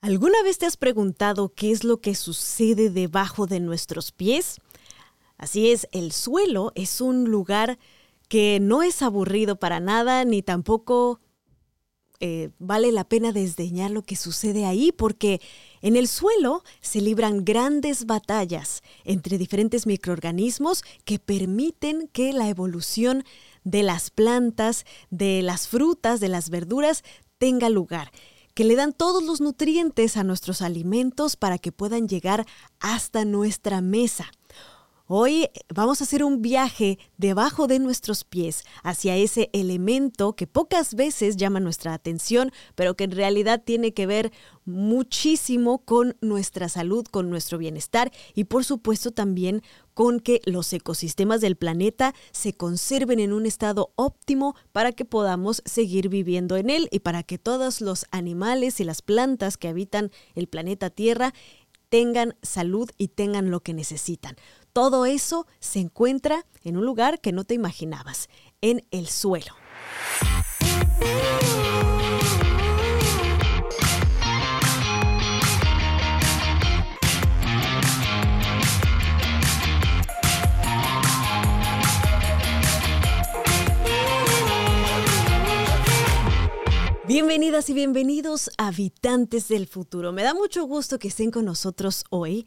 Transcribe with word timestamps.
¿Alguna 0.00 0.40
vez 0.44 0.58
te 0.58 0.66
has 0.66 0.76
preguntado 0.76 1.52
qué 1.52 1.72
es 1.72 1.82
lo 1.82 2.00
que 2.00 2.14
sucede 2.14 2.88
debajo 2.88 3.48
de 3.48 3.58
nuestros 3.58 4.12
pies? 4.12 4.60
Así 5.38 5.72
es, 5.72 5.88
el 5.90 6.12
suelo 6.12 6.70
es 6.76 7.00
un 7.00 7.24
lugar 7.24 7.80
que 8.28 8.60
no 8.60 8.84
es 8.84 9.02
aburrido 9.02 9.56
para 9.56 9.80
nada, 9.80 10.24
ni 10.24 10.40
tampoco 10.40 11.18
eh, 12.20 12.50
vale 12.60 12.92
la 12.92 13.08
pena 13.08 13.32
desdeñar 13.32 13.90
lo 13.90 14.02
que 14.02 14.14
sucede 14.14 14.66
ahí, 14.66 14.92
porque 14.92 15.40
en 15.82 15.96
el 15.96 16.06
suelo 16.06 16.62
se 16.80 17.00
libran 17.00 17.44
grandes 17.44 18.06
batallas 18.06 18.84
entre 19.04 19.36
diferentes 19.36 19.84
microorganismos 19.84 20.84
que 21.04 21.18
permiten 21.18 22.08
que 22.12 22.32
la 22.32 22.48
evolución 22.48 23.24
de 23.64 23.82
las 23.82 24.10
plantas, 24.10 24.86
de 25.10 25.42
las 25.42 25.66
frutas, 25.66 26.20
de 26.20 26.28
las 26.28 26.50
verduras 26.50 27.02
tenga 27.38 27.68
lugar 27.68 28.12
que 28.58 28.64
le 28.64 28.74
dan 28.74 28.92
todos 28.92 29.22
los 29.22 29.40
nutrientes 29.40 30.16
a 30.16 30.24
nuestros 30.24 30.62
alimentos 30.62 31.36
para 31.36 31.58
que 31.58 31.70
puedan 31.70 32.08
llegar 32.08 32.44
hasta 32.80 33.24
nuestra 33.24 33.80
mesa. 33.80 34.32
Hoy 35.10 35.48
vamos 35.74 36.02
a 36.02 36.04
hacer 36.04 36.22
un 36.22 36.42
viaje 36.42 36.98
debajo 37.16 37.66
de 37.66 37.78
nuestros 37.78 38.24
pies 38.24 38.62
hacia 38.82 39.16
ese 39.16 39.48
elemento 39.54 40.36
que 40.36 40.46
pocas 40.46 40.92
veces 40.92 41.38
llama 41.38 41.60
nuestra 41.60 41.94
atención, 41.94 42.52
pero 42.74 42.94
que 42.94 43.04
en 43.04 43.12
realidad 43.12 43.62
tiene 43.64 43.94
que 43.94 44.06
ver 44.06 44.32
muchísimo 44.66 45.78
con 45.78 46.18
nuestra 46.20 46.68
salud, 46.68 47.06
con 47.06 47.30
nuestro 47.30 47.56
bienestar 47.56 48.12
y 48.34 48.44
por 48.44 48.66
supuesto 48.66 49.10
también 49.10 49.62
con 49.94 50.20
que 50.20 50.42
los 50.44 50.70
ecosistemas 50.74 51.40
del 51.40 51.56
planeta 51.56 52.14
se 52.30 52.52
conserven 52.52 53.18
en 53.18 53.32
un 53.32 53.46
estado 53.46 53.92
óptimo 53.96 54.56
para 54.72 54.92
que 54.92 55.06
podamos 55.06 55.62
seguir 55.64 56.10
viviendo 56.10 56.58
en 56.58 56.68
él 56.68 56.86
y 56.92 56.98
para 56.98 57.22
que 57.22 57.38
todos 57.38 57.80
los 57.80 58.04
animales 58.10 58.78
y 58.78 58.84
las 58.84 59.00
plantas 59.00 59.56
que 59.56 59.68
habitan 59.68 60.10
el 60.34 60.48
planeta 60.48 60.90
Tierra 60.90 61.32
tengan 61.88 62.36
salud 62.42 62.90
y 62.98 63.08
tengan 63.08 63.50
lo 63.50 63.60
que 63.60 63.72
necesitan. 63.72 64.36
Todo 64.72 65.06
eso 65.06 65.46
se 65.60 65.80
encuentra 65.80 66.46
en 66.62 66.76
un 66.76 66.84
lugar 66.84 67.20
que 67.20 67.32
no 67.32 67.44
te 67.44 67.54
imaginabas, 67.54 68.28
en 68.60 68.86
el 68.90 69.08
suelo. 69.08 69.54
Bienvenidas 87.06 87.70
y 87.70 87.72
bienvenidos 87.72 88.50
habitantes 88.58 89.48
del 89.48 89.66
futuro. 89.66 90.12
Me 90.12 90.22
da 90.22 90.34
mucho 90.34 90.64
gusto 90.66 90.98
que 90.98 91.08
estén 91.08 91.30
con 91.30 91.46
nosotros 91.46 92.04
hoy 92.10 92.46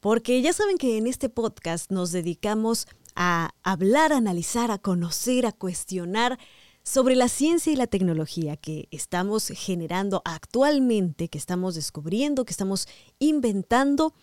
porque 0.00 0.40
ya 0.40 0.52
saben 0.52 0.78
que 0.78 0.96
en 0.96 1.06
este 1.06 1.28
podcast 1.28 1.90
nos 1.90 2.10
dedicamos 2.10 2.88
a 3.14 3.54
hablar, 3.62 4.12
a 4.12 4.16
analizar, 4.16 4.70
a 4.70 4.78
conocer, 4.78 5.44
a 5.44 5.52
cuestionar 5.52 6.38
sobre 6.82 7.14
la 7.14 7.28
ciencia 7.28 7.72
y 7.72 7.76
la 7.76 7.86
tecnología 7.86 8.56
que 8.56 8.88
estamos 8.90 9.48
generando 9.48 10.22
actualmente, 10.24 11.28
que 11.28 11.36
estamos 11.36 11.74
descubriendo, 11.74 12.46
que 12.46 12.52
estamos 12.52 12.88
inventando, 13.18 14.14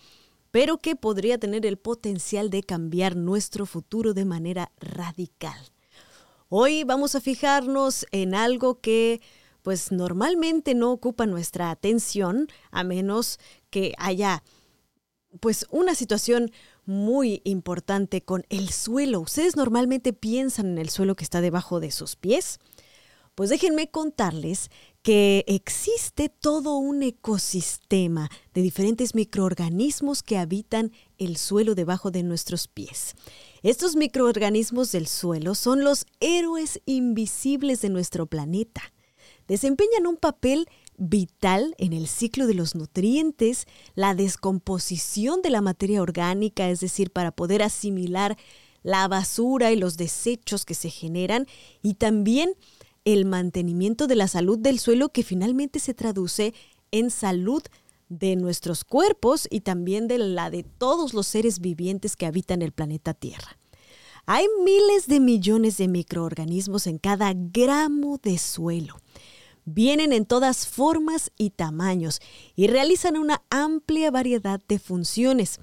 pero 0.50 0.80
que 0.80 0.96
podría 0.96 1.38
tener 1.38 1.66
el 1.68 1.78
potencial 1.78 2.50
de 2.50 2.64
cambiar 2.64 3.16
nuestro 3.16 3.68
futuro 3.68 4.16
de 4.16 4.26
manera 4.26 4.72
radical. 4.80 5.60
Hoy 6.50 6.84
vamos 6.84 7.14
a 7.14 7.22
fijarnos 7.22 8.08
en 8.12 8.34
algo 8.34 8.80
que 8.80 9.22
pues 9.62 9.92
normalmente 9.92 10.74
no 10.74 10.92
ocupa 10.92 11.26
nuestra 11.26 11.70
atención 11.70 12.48
a 12.72 12.84
menos 12.84 13.38
que 13.70 13.94
haya 13.98 14.42
pues 15.40 15.66
una 15.70 15.96
situación 15.96 16.52
muy 16.86 17.42
importante 17.44 18.22
con 18.22 18.46
el 18.50 18.70
suelo. 18.70 19.20
¿Ustedes 19.20 19.56
normalmente 19.56 20.14
piensan 20.14 20.68
en 20.68 20.78
el 20.78 20.90
suelo 20.90 21.16
que 21.16 21.24
está 21.24 21.42
debajo 21.42 21.80
de 21.80 21.92
sus 21.92 22.16
pies? 22.16 22.60
Pues 23.36 23.52
déjenme 23.52 23.92
contarles 23.92 24.72
que 25.04 25.46
existe 25.48 26.28
todo 26.28 26.78
un 26.78 27.04
ecosistema 27.04 28.30
de 28.56 28.64
diferentes 28.64 29.14
microorganismos 29.14 30.24
que 30.24 30.40
habitan 30.40 30.92
el 31.20 31.38
suelo 31.38 31.76
debajo 31.76 32.10
de 32.10 32.24
nuestros 32.24 32.68
pies. 32.68 33.14
Estos 33.62 33.96
microorganismos 33.96 34.92
del 34.92 35.08
suelo 35.08 35.54
son 35.54 35.84
los 35.84 36.08
héroes 36.20 36.82
invisibles 36.86 37.80
de 37.82 37.90
nuestro 37.90 38.26
planeta. 38.26 38.82
Desempeñan 39.48 40.08
un 40.08 40.18
papel 40.18 40.68
vital 40.98 41.76
en 41.78 41.94
el 41.94 42.08
ciclo 42.08 42.48
de 42.48 42.56
los 42.56 42.76
nutrientes, 42.76 43.66
la 43.96 44.16
descomposición 44.16 45.42
de 45.42 45.52
la 45.52 45.62
materia 45.62 46.02
orgánica, 46.02 46.70
es 46.70 46.80
decir, 46.80 47.12
para 47.12 47.32
poder 47.32 47.64
asimilar 47.64 48.38
la 48.84 49.08
basura 49.08 49.72
y 49.72 49.76
los 49.76 49.98
desechos 49.98 50.66
que 50.66 50.74
se 50.74 50.90
generan, 50.90 51.48
y 51.82 51.96
también 51.96 52.54
el 53.06 53.26
mantenimiento 53.26 54.08
de 54.08 54.16
la 54.16 54.28
salud 54.28 54.58
del 54.60 54.80
suelo 54.80 55.10
que 55.10 55.24
finalmente 55.24 55.80
se 55.80 55.94
traduce 55.94 56.54
en 56.92 57.12
salud 57.12 57.64
de 58.10 58.36
nuestros 58.36 58.84
cuerpos 58.84 59.48
y 59.50 59.62
también 59.62 60.08
de 60.08 60.18
la 60.18 60.50
de 60.50 60.64
todos 60.64 61.14
los 61.14 61.28
seres 61.28 61.60
vivientes 61.60 62.16
que 62.16 62.26
habitan 62.26 62.62
el 62.62 62.72
planeta 62.72 63.14
Tierra. 63.14 63.58
Hay 64.26 64.46
miles 64.64 65.08
de 65.08 65.22
millones 65.22 65.78
de 65.78 65.88
microorganismos 65.88 66.88
en 66.88 66.98
cada 66.98 67.34
gramo 67.34 68.20
de 68.22 68.38
suelo. 68.38 68.98
Vienen 69.70 70.14
en 70.14 70.26
todas 70.26 70.66
formas 70.66 71.30
y 71.38 71.50
tamaños 71.50 72.22
y 72.56 72.68
realizan 72.68 73.18
una 73.18 73.44
amplia 73.50 74.10
variedad 74.12 74.62
de 74.66 74.80
funciones. 74.80 75.60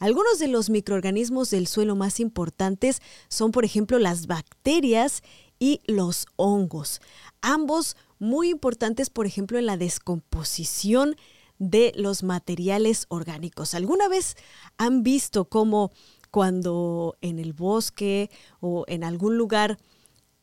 Algunos 0.00 0.40
de 0.40 0.48
los 0.48 0.70
microorganismos 0.70 1.50
del 1.50 1.68
suelo 1.68 1.94
más 1.94 2.18
importantes 2.18 3.00
son, 3.28 3.52
por 3.52 3.64
ejemplo, 3.64 4.00
las 4.00 4.26
bacterias 4.26 5.22
y 5.60 5.82
los 5.86 6.26
hongos. 6.34 7.00
Ambos 7.42 7.96
muy 8.18 8.50
importantes, 8.50 9.08
por 9.08 9.24
ejemplo, 9.24 9.56
en 9.56 9.66
la 9.66 9.76
descomposición 9.76 11.14
de 11.60 11.92
los 11.94 12.24
materiales 12.24 13.06
orgánicos. 13.08 13.74
¿Alguna 13.74 14.08
vez 14.08 14.34
han 14.78 15.04
visto 15.04 15.44
cómo 15.44 15.92
cuando 16.32 17.16
en 17.20 17.38
el 17.38 17.52
bosque 17.52 18.30
o 18.58 18.84
en 18.88 19.04
algún 19.04 19.38
lugar 19.38 19.78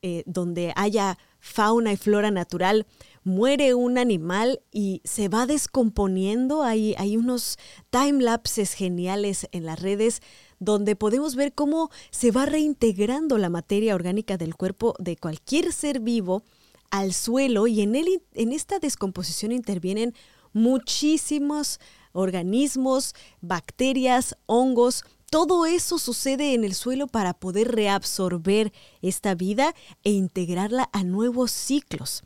eh, 0.02 0.24
donde 0.26 0.72
haya 0.78 1.18
fauna 1.42 1.92
y 1.92 1.98
flora 1.98 2.32
natural, 2.32 2.88
muere 3.24 3.74
un 3.74 3.98
animal 3.98 4.62
y 4.72 5.02
se 5.04 5.28
va 5.28 5.46
descomponiendo. 5.46 6.64
Hay, 6.64 6.96
hay 6.98 7.18
unos 7.18 7.58
time-lapses 7.90 8.74
geniales 8.74 9.48
en 9.52 9.66
las 9.66 9.82
redes 9.82 10.22
donde 10.60 10.96
podemos 10.96 11.36
ver 11.36 11.54
cómo 11.54 11.90
se 12.12 12.32
va 12.32 12.46
reintegrando 12.46 13.38
la 13.38 13.50
materia 13.50 13.96
orgánica 13.96 14.38
del 14.38 14.56
cuerpo 14.56 14.96
de 15.00 15.18
cualquier 15.18 15.74
ser 15.74 16.00
vivo 16.00 16.44
al 16.92 17.14
suelo 17.14 17.68
y 17.68 17.82
en, 17.82 17.96
él, 17.96 18.22
en 18.34 18.52
esta 18.52 18.78
descomposición 18.80 19.52
intervienen 19.52 20.14
muchísimos 20.54 21.80
organismos, 22.12 23.16
bacterias, 23.40 24.38
hongos, 24.46 25.04
todo 25.32 25.66
eso 25.66 25.98
sucede 25.98 26.54
en 26.54 26.66
el 26.66 26.76
suelo 26.76 27.08
para 27.08 27.34
poder 27.34 27.72
reabsorber 27.72 28.74
esta 29.02 29.34
vida 29.34 29.74
e 30.04 30.12
integrarla 30.12 30.90
a 30.92 31.06
nuevos 31.06 31.52
ciclos. 31.52 32.22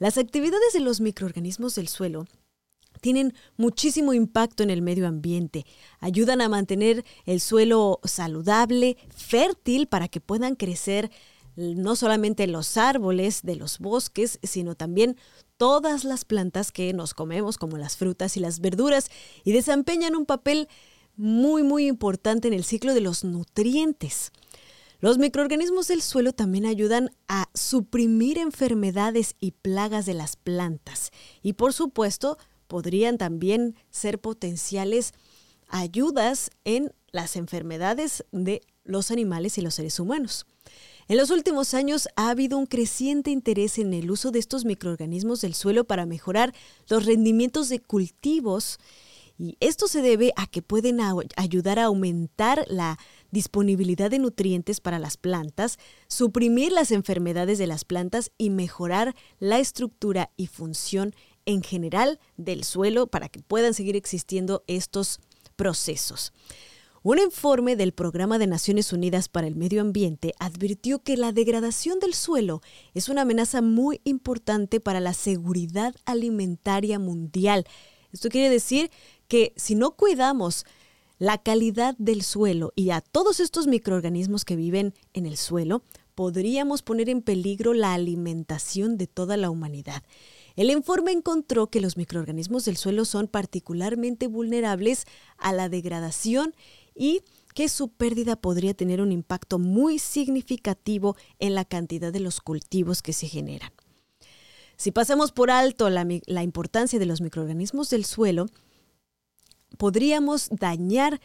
Las 0.00 0.18
actividades 0.18 0.72
de 0.72 0.80
los 0.80 1.00
microorganismos 1.00 1.76
del 1.76 1.86
suelo 1.86 2.26
tienen 3.00 3.32
muchísimo 3.56 4.12
impacto 4.12 4.64
en 4.64 4.70
el 4.70 4.82
medio 4.82 5.06
ambiente. 5.06 5.64
Ayudan 6.00 6.40
a 6.40 6.48
mantener 6.48 7.04
el 7.26 7.40
suelo 7.40 8.00
saludable, 8.02 8.96
fértil, 9.14 9.86
para 9.86 10.08
que 10.08 10.20
puedan 10.20 10.56
crecer 10.56 11.12
no 11.54 11.94
solamente 11.94 12.48
los 12.48 12.76
árboles 12.76 13.42
de 13.42 13.54
los 13.54 13.78
bosques, 13.78 14.40
sino 14.42 14.74
también 14.74 15.16
todas 15.58 16.02
las 16.02 16.24
plantas 16.24 16.72
que 16.72 16.92
nos 16.92 17.14
comemos, 17.14 17.56
como 17.56 17.76
las 17.76 17.96
frutas 17.96 18.36
y 18.36 18.40
las 18.40 18.58
verduras, 18.58 19.10
y 19.44 19.52
desempeñan 19.52 20.16
un 20.16 20.26
papel 20.26 20.68
muy, 21.16 21.62
muy 21.62 21.86
importante 21.86 22.48
en 22.48 22.54
el 22.54 22.64
ciclo 22.64 22.94
de 22.94 23.00
los 23.00 23.24
nutrientes. 23.24 24.32
Los 25.00 25.18
microorganismos 25.18 25.88
del 25.88 26.00
suelo 26.00 26.32
también 26.32 26.64
ayudan 26.64 27.10
a 27.26 27.48
suprimir 27.54 28.38
enfermedades 28.38 29.34
y 29.40 29.50
plagas 29.50 30.06
de 30.06 30.14
las 30.14 30.36
plantas 30.36 31.10
y 31.42 31.54
por 31.54 31.72
supuesto 31.72 32.38
podrían 32.68 33.18
también 33.18 33.74
ser 33.90 34.20
potenciales 34.20 35.12
ayudas 35.68 36.50
en 36.64 36.92
las 37.10 37.34
enfermedades 37.34 38.24
de 38.30 38.62
los 38.84 39.10
animales 39.10 39.58
y 39.58 39.62
los 39.62 39.74
seres 39.74 39.98
humanos. 39.98 40.46
En 41.08 41.16
los 41.16 41.30
últimos 41.30 41.74
años 41.74 42.08
ha 42.14 42.30
habido 42.30 42.56
un 42.56 42.66
creciente 42.66 43.30
interés 43.30 43.78
en 43.78 43.92
el 43.92 44.10
uso 44.10 44.30
de 44.30 44.38
estos 44.38 44.64
microorganismos 44.64 45.40
del 45.40 45.54
suelo 45.54 45.84
para 45.84 46.06
mejorar 46.06 46.54
los 46.88 47.04
rendimientos 47.06 47.68
de 47.68 47.80
cultivos 47.80 48.78
y 49.42 49.56
esto 49.58 49.88
se 49.88 50.02
debe 50.02 50.32
a 50.36 50.46
que 50.46 50.62
pueden 50.62 51.00
ayudar 51.00 51.80
a 51.80 51.86
aumentar 51.86 52.64
la 52.68 52.96
disponibilidad 53.32 54.08
de 54.08 54.20
nutrientes 54.20 54.80
para 54.80 55.00
las 55.00 55.16
plantas, 55.16 55.80
suprimir 56.06 56.70
las 56.70 56.92
enfermedades 56.92 57.58
de 57.58 57.66
las 57.66 57.84
plantas 57.84 58.30
y 58.38 58.50
mejorar 58.50 59.16
la 59.40 59.58
estructura 59.58 60.30
y 60.36 60.46
función 60.46 61.12
en 61.44 61.64
general 61.64 62.20
del 62.36 62.62
suelo 62.62 63.08
para 63.08 63.28
que 63.28 63.40
puedan 63.40 63.74
seguir 63.74 63.96
existiendo 63.96 64.62
estos 64.68 65.18
procesos. 65.56 66.32
Un 67.02 67.18
informe 67.18 67.74
del 67.74 67.90
Programa 67.90 68.38
de 68.38 68.46
Naciones 68.46 68.92
Unidas 68.92 69.28
para 69.28 69.48
el 69.48 69.56
Medio 69.56 69.80
Ambiente 69.80 70.34
advirtió 70.38 71.02
que 71.02 71.16
la 71.16 71.32
degradación 71.32 71.98
del 71.98 72.14
suelo 72.14 72.62
es 72.94 73.08
una 73.08 73.22
amenaza 73.22 73.60
muy 73.60 74.00
importante 74.04 74.78
para 74.78 75.00
la 75.00 75.14
seguridad 75.14 75.96
alimentaria 76.04 77.00
mundial. 77.00 77.66
Esto 78.12 78.28
quiere 78.28 78.50
decir 78.50 78.90
que 79.32 79.54
si 79.56 79.76
no 79.76 79.92
cuidamos 79.92 80.66
la 81.18 81.38
calidad 81.38 81.94
del 81.96 82.20
suelo 82.20 82.74
y 82.76 82.90
a 82.90 83.00
todos 83.00 83.40
estos 83.40 83.66
microorganismos 83.66 84.44
que 84.44 84.56
viven 84.56 84.92
en 85.14 85.24
el 85.24 85.38
suelo, 85.38 85.82
podríamos 86.14 86.82
poner 86.82 87.08
en 87.08 87.22
peligro 87.22 87.72
la 87.72 87.94
alimentación 87.94 88.98
de 88.98 89.06
toda 89.06 89.38
la 89.38 89.48
humanidad. 89.48 90.02
El 90.54 90.68
informe 90.68 91.12
encontró 91.12 91.70
que 91.70 91.80
los 91.80 91.96
microorganismos 91.96 92.66
del 92.66 92.76
suelo 92.76 93.06
son 93.06 93.26
particularmente 93.26 94.26
vulnerables 94.26 95.06
a 95.38 95.54
la 95.54 95.70
degradación 95.70 96.54
y 96.94 97.22
que 97.54 97.70
su 97.70 97.88
pérdida 97.88 98.36
podría 98.36 98.74
tener 98.74 99.00
un 99.00 99.12
impacto 99.12 99.58
muy 99.58 99.98
significativo 99.98 101.16
en 101.38 101.54
la 101.54 101.64
cantidad 101.64 102.12
de 102.12 102.20
los 102.20 102.42
cultivos 102.42 103.00
que 103.00 103.14
se 103.14 103.28
generan. 103.28 103.72
Si 104.76 104.90
pasamos 104.90 105.32
por 105.32 105.50
alto 105.50 105.88
la, 105.88 106.06
la 106.26 106.42
importancia 106.42 106.98
de 106.98 107.06
los 107.06 107.22
microorganismos 107.22 107.88
del 107.88 108.04
suelo, 108.04 108.48
podríamos 109.82 110.48
dañar 110.52 111.20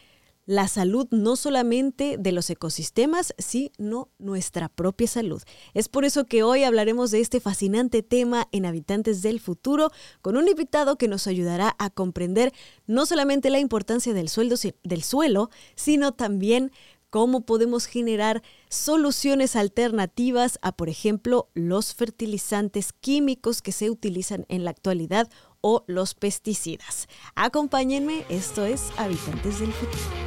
la 0.48 0.68
salud 0.68 1.06
no 1.12 1.36
solamente 1.36 2.18
de 2.18 2.32
los 2.32 2.50
ecosistemas, 2.50 3.36
sino 3.38 4.10
nuestra 4.18 4.68
propia 4.68 5.06
salud. 5.06 5.44
Es 5.76 5.90
por 5.90 6.06
eso 6.06 6.26
que 6.26 6.42
hoy 6.42 6.64
hablaremos 6.64 7.12
de 7.12 7.20
este 7.20 7.40
fascinante 7.40 8.02
tema 8.02 8.48
en 8.52 8.66
Habitantes 8.66 9.22
del 9.22 9.40
Futuro 9.40 9.92
con 10.24 10.38
un 10.38 10.48
invitado 10.48 10.98
que 10.98 11.08
nos 11.08 11.28
ayudará 11.28 11.76
a 11.78 11.92
comprender 11.92 12.52
no 12.88 13.06
solamente 13.06 13.52
la 13.52 13.60
importancia 13.60 14.16
del, 14.16 14.32
del 14.84 15.04
suelo, 15.04 15.52
sino 15.76 16.14
también 16.14 16.72
cómo 17.12 17.42
podemos 17.42 17.86
generar 17.86 18.42
soluciones 18.70 19.56
alternativas 19.56 20.58
a, 20.62 20.72
por 20.72 20.90
ejemplo, 20.90 21.50
los 21.54 21.94
fertilizantes 21.94 22.92
químicos 22.92 23.62
que 23.62 23.72
se 23.72 23.90
utilizan 23.90 24.46
en 24.50 24.66
la 24.66 24.72
actualidad 24.72 25.30
o 25.62 25.84
los 25.88 26.14
pesticidas. 26.14 27.08
Acompáñenme, 27.36 28.26
esto 28.30 28.66
es 28.66 28.92
Habitantes 28.98 29.60
del 29.60 29.72
Futuro. 29.74 30.27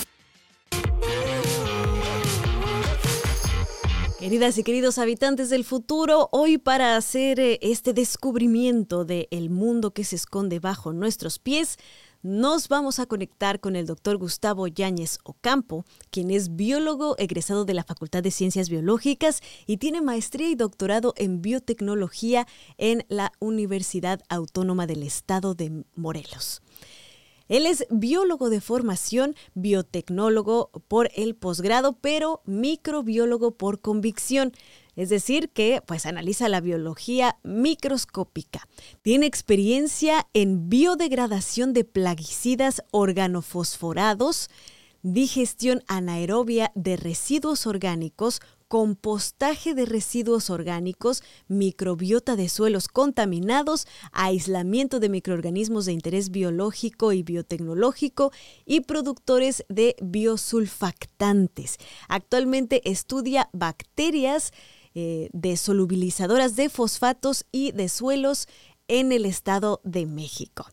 Queridas 4.21 4.55
y 4.59 4.63
queridos 4.63 4.99
habitantes 4.99 5.49
del 5.49 5.63
futuro, 5.63 6.29
hoy 6.31 6.59
para 6.59 6.95
hacer 6.95 7.39
eh, 7.39 7.57
este 7.63 7.91
descubrimiento 7.91 9.03
del 9.03 9.49
mundo 9.49 9.95
que 9.95 10.03
se 10.03 10.15
esconde 10.15 10.59
bajo 10.59 10.93
nuestros 10.93 11.39
pies, 11.39 11.79
nos 12.21 12.67
vamos 12.67 12.99
a 12.99 13.07
conectar 13.07 13.59
con 13.59 13.75
el 13.75 13.87
doctor 13.87 14.17
Gustavo 14.17 14.67
Yáñez 14.67 15.17
Ocampo, 15.23 15.85
quien 16.11 16.29
es 16.29 16.55
biólogo 16.55 17.15
egresado 17.17 17.65
de 17.65 17.73
la 17.73 17.83
Facultad 17.83 18.21
de 18.21 18.29
Ciencias 18.29 18.69
Biológicas 18.69 19.41
y 19.65 19.77
tiene 19.77 20.01
maestría 20.01 20.49
y 20.49 20.55
doctorado 20.55 21.15
en 21.17 21.41
biotecnología 21.41 22.45
en 22.77 23.03
la 23.09 23.31
Universidad 23.39 24.21
Autónoma 24.29 24.85
del 24.85 25.01
Estado 25.01 25.55
de 25.55 25.83
Morelos. 25.95 26.61
Él 27.51 27.65
es 27.65 27.85
biólogo 27.89 28.49
de 28.49 28.61
formación, 28.61 29.35
biotecnólogo 29.55 30.69
por 30.87 31.11
el 31.13 31.35
posgrado, 31.35 31.97
pero 31.99 32.41
microbiólogo 32.45 33.57
por 33.57 33.81
convicción. 33.81 34.53
Es 34.95 35.09
decir, 35.09 35.49
que 35.49 35.83
pues 35.85 36.05
analiza 36.05 36.47
la 36.47 36.61
biología 36.61 37.39
microscópica. 37.43 38.69
Tiene 39.01 39.25
experiencia 39.25 40.29
en 40.33 40.69
biodegradación 40.69 41.73
de 41.73 41.83
plaguicidas 41.83 42.83
organofosforados, 42.91 44.49
digestión 45.01 45.83
anaerobia 45.87 46.71
de 46.73 46.95
residuos 46.95 47.67
orgánicos, 47.67 48.39
compostaje 48.71 49.73
de 49.73 49.85
residuos 49.85 50.49
orgánicos, 50.49 51.23
microbiota 51.49 52.37
de 52.37 52.47
suelos 52.47 52.87
contaminados, 52.87 53.85
aislamiento 54.13 55.01
de 55.01 55.09
microorganismos 55.09 55.85
de 55.85 55.91
interés 55.91 56.31
biológico 56.31 57.11
y 57.11 57.21
biotecnológico 57.21 58.31
y 58.65 58.79
productores 58.79 59.65
de 59.67 59.97
biosulfactantes. 60.01 61.79
Actualmente 62.07 62.81
estudia 62.89 63.49
bacterias 63.51 64.53
eh, 64.95 65.27
desolubilizadoras 65.33 66.55
de 66.55 66.69
fosfatos 66.69 67.43
y 67.51 67.73
de 67.73 67.89
suelos 67.89 68.47
en 68.87 69.11
el 69.11 69.25
Estado 69.25 69.81
de 69.83 70.05
México. 70.05 70.65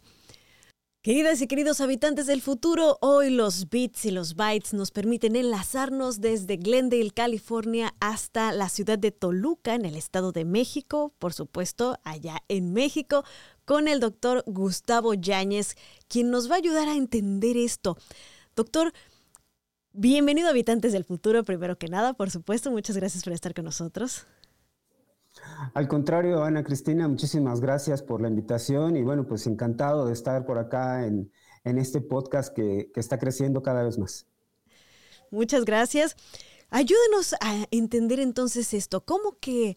Queridas 1.01 1.41
y 1.41 1.47
queridos 1.47 1.81
habitantes 1.81 2.27
del 2.27 2.43
futuro, 2.43 2.99
hoy 3.01 3.31
los 3.31 3.69
bits 3.69 4.05
y 4.07 4.11
los 4.11 4.35
bytes 4.35 4.75
nos 4.75 4.91
permiten 4.91 5.37
enlazarnos 5.37 6.21
desde 6.21 6.57
Glendale, 6.57 7.13
California, 7.13 7.95
hasta 8.01 8.51
la 8.51 8.69
ciudad 8.69 8.99
de 8.99 9.13
Toluca, 9.13 9.77
en 9.77 9.85
el 9.85 9.95
Estado 9.95 10.33
de 10.33 10.45
México, 10.45 11.15
por 11.21 11.33
supuesto, 11.33 12.01
allá 12.03 12.39
en 12.49 12.73
México, 12.73 13.23
con 13.65 13.87
el 13.87 14.01
doctor 14.01 14.43
Gustavo 14.49 15.15
Yáñez, 15.15 15.77
quien 16.09 16.33
nos 16.33 16.51
va 16.51 16.57
a 16.57 16.59
ayudar 16.59 16.89
a 16.89 16.97
entender 16.97 17.57
esto. 17.57 17.97
Doctor, 18.57 18.93
bienvenido 19.93 20.49
habitantes 20.49 20.93
del 20.93 21.05
futuro, 21.05 21.45
primero 21.45 21.79
que 21.79 21.87
nada, 21.87 22.15
por 22.15 22.33
supuesto, 22.33 22.73
muchas 22.73 22.97
gracias 22.97 23.23
por 23.23 23.33
estar 23.33 23.55
con 23.55 23.67
nosotros. 23.67 24.27
Al 25.75 25.89
contrario, 25.89 26.43
Ana 26.43 26.65
Cristina, 26.65 27.09
muchísimas 27.09 27.61
gracias 27.61 28.03
por 28.03 28.21
la 28.21 28.29
invitación 28.29 28.97
y 28.97 29.03
bueno, 29.03 29.27
pues 29.27 29.47
encantado 29.47 30.07
de 30.07 30.13
estar 30.13 30.47
por 30.47 30.59
acá 30.59 31.07
en, 31.07 31.31
este 31.65 32.01
podcast 32.01 32.55
que, 32.55 32.91
que 32.95 33.01
está 33.01 33.19
creciendo 33.19 33.63
cada 33.63 33.83
vez 33.83 33.99
más. 33.99 34.27
Muchas 35.31 35.67
gracias. 35.67 36.17
Ayúdenos 36.71 37.35
a 37.41 37.67
entender 37.71 38.21
entonces 38.21 38.73
esto, 38.73 39.05
¿cómo 39.05 39.39
que 39.39 39.77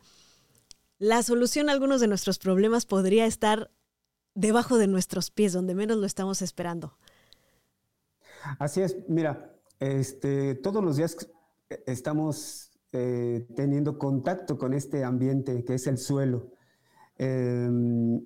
la 0.99 1.23
solución 1.23 1.67
a 1.67 1.73
algunos 1.73 1.99
de 1.99 2.07
nuestros 2.07 2.37
problemas 2.37 2.85
podría 2.85 3.25
estar 3.25 3.71
debajo 4.35 4.77
de 4.77 4.87
nuestros 4.87 5.31
pies, 5.31 5.53
donde 5.53 5.75
menos 5.75 5.97
lo 5.97 6.05
estamos 6.05 6.41
esperando? 6.41 6.97
Así 8.59 8.81
es, 8.81 8.97
mira, 9.07 9.53
este, 9.79 10.55
todos 10.55 10.83
los 10.83 10.97
días 10.97 11.15
estamos 11.85 12.70
eh, 12.93 13.47
teniendo 13.55 13.97
contacto 13.97 14.57
con 14.57 14.73
este 14.73 15.03
ambiente 15.03 15.63
que 15.63 15.75
es 15.75 15.87
el 15.87 15.97
suelo. 15.97 16.51
Em, 17.17 18.21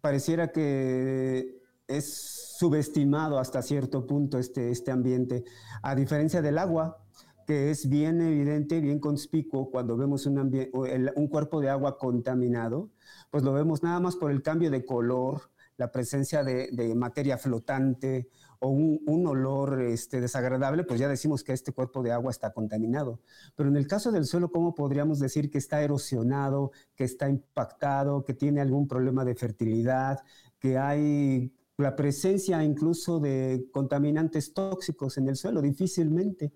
pareciera 0.00 0.52
que 0.52 1.60
es 1.88 2.56
subestimado 2.58 3.38
hasta 3.38 3.62
cierto 3.62 4.06
punto 4.06 4.38
este, 4.38 4.70
este 4.70 4.90
ambiente, 4.90 5.44
a 5.82 5.94
diferencia 5.94 6.40
del 6.40 6.58
agua, 6.58 7.04
que 7.46 7.70
es 7.70 7.88
bien 7.88 8.20
evidente, 8.20 8.80
bien 8.80 9.00
conspicuo 9.00 9.70
cuando 9.70 9.96
vemos 9.96 10.24
un, 10.26 10.38
un 10.38 11.28
cuerpo 11.28 11.60
de 11.60 11.70
agua 11.70 11.98
contaminado, 11.98 12.90
pues 13.30 13.42
lo 13.42 13.52
vemos 13.52 13.82
nada 13.82 13.98
más 13.98 14.14
por 14.14 14.30
el 14.30 14.42
cambio 14.42 14.70
de 14.70 14.84
color, 14.84 15.50
la 15.76 15.90
presencia 15.90 16.44
de, 16.44 16.68
de 16.70 16.94
materia 16.94 17.38
flotante 17.38 18.28
o 18.60 18.68
un, 18.68 19.26
olor 19.26 19.80
este, 19.80 20.20
desagradable, 20.20 20.84
pues 20.84 21.00
ya 21.00 21.08
decimos 21.08 21.42
que 21.42 21.52
este 21.52 21.72
cuerpo 21.72 22.02
de 22.02 22.12
agua 22.12 22.30
está 22.30 22.52
contaminado. 22.52 23.20
Pero 23.56 23.70
en 23.70 23.76
el 23.76 23.86
caso 23.86 24.12
del 24.12 24.26
suelo, 24.26 24.50
¿cómo 24.50 24.74
podríamos 24.74 25.18
decir 25.18 25.50
que 25.50 25.58
está 25.58 25.82
erosionado, 25.82 26.70
que 26.94 27.04
está 27.04 27.28
impactado, 27.28 28.22
que 28.22 28.34
tiene 28.34 28.60
algún 28.60 28.86
problema 28.86 29.24
de 29.24 29.34
fertilidad, 29.34 30.20
que 30.58 30.76
hay 30.76 31.54
la 31.78 31.96
presencia 31.96 32.62
incluso 32.62 33.18
de 33.18 33.66
contaminantes 33.72 34.52
tóxicos 34.52 35.16
en 35.16 35.28
el 35.28 35.36
suelo? 35.36 35.62
Difícilmente. 35.62 36.52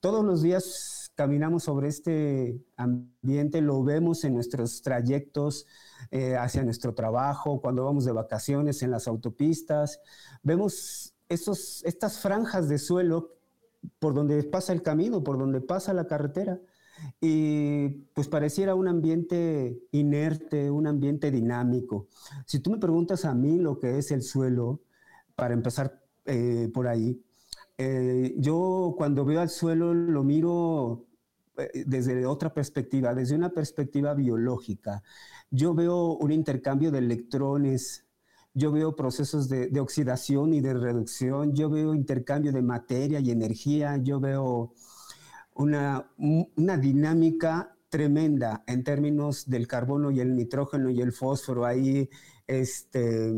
Todos 0.00 0.24
los 0.24 0.42
días 0.42 1.10
caminamos 1.14 1.64
sobre 1.64 1.88
este 1.88 2.60
ambiente, 2.76 3.62
lo 3.62 3.82
vemos 3.82 4.24
en 4.24 4.34
nuestros 4.34 4.82
trayectos 4.82 5.66
eh, 6.10 6.36
hacia 6.36 6.62
nuestro 6.62 6.94
trabajo, 6.94 7.62
cuando 7.62 7.84
vamos 7.84 8.04
de 8.04 8.12
vacaciones 8.12 8.82
en 8.82 8.90
las 8.90 9.08
autopistas, 9.08 10.00
vemos 10.42 11.15
estas 11.28 12.18
franjas 12.20 12.68
de 12.68 12.78
suelo 12.78 13.36
por 13.98 14.14
donde 14.14 14.42
pasa 14.44 14.72
el 14.72 14.82
camino, 14.82 15.22
por 15.22 15.38
donde 15.38 15.60
pasa 15.60 15.92
la 15.92 16.06
carretera. 16.06 16.60
y 17.20 17.88
pues 18.14 18.26
pareciera 18.26 18.74
un 18.74 18.88
ambiente 18.88 19.82
inerte, 19.92 20.70
un 20.70 20.86
ambiente 20.86 21.30
dinámico. 21.30 22.08
Si 22.46 22.60
tú 22.60 22.70
me 22.70 22.78
preguntas 22.78 23.26
a 23.26 23.34
mí 23.34 23.58
lo 23.58 23.78
que 23.78 23.98
es 23.98 24.10
el 24.12 24.22
suelo, 24.22 24.80
para 25.34 25.52
empezar 25.54 26.02
eh, 26.24 26.70
por 26.72 26.88
ahí, 26.88 27.22
eh, 27.78 28.34
yo 28.38 28.94
cuando 28.96 29.24
veo 29.26 29.40
al 29.40 29.50
suelo 29.50 29.92
lo 29.92 30.24
miro 30.24 31.04
eh, 31.58 31.84
desde 31.86 32.24
otra 32.26 32.52
perspectiva, 32.54 33.14
desde 33.14 33.34
una 33.34 33.50
perspectiva 33.50 34.14
biológica. 34.14 35.02
Yo 35.50 35.74
veo 35.74 36.16
un 36.16 36.32
intercambio 36.32 36.90
de 36.90 36.98
electrones, 36.98 38.05
yo 38.56 38.72
veo 38.72 38.96
procesos 38.96 39.50
de, 39.50 39.78
oxidación 39.78 40.54
y 40.54 40.62
de 40.62 40.72
reducción, 40.72 41.54
yo 41.54 41.68
veo 41.68 41.94
intercambio 41.94 42.52
de 42.52 42.62
materia 42.62 43.20
y 43.20 43.30
energía, 43.30 43.98
yo 43.98 44.18
veo 44.18 44.72
una, 45.54 46.10
una 46.16 46.78
dinámica 46.78 47.76
tremenda 47.90 48.64
en 48.66 48.82
términos 48.82 49.50
del 49.50 49.68
carbono 49.68 50.10
y 50.10 50.20
el 50.20 50.34
nitrógeno 50.34 50.88
y 50.88 51.02
el 51.02 51.12
fósforo 51.12 51.66
ahí 51.66 52.08
este, 52.46 53.30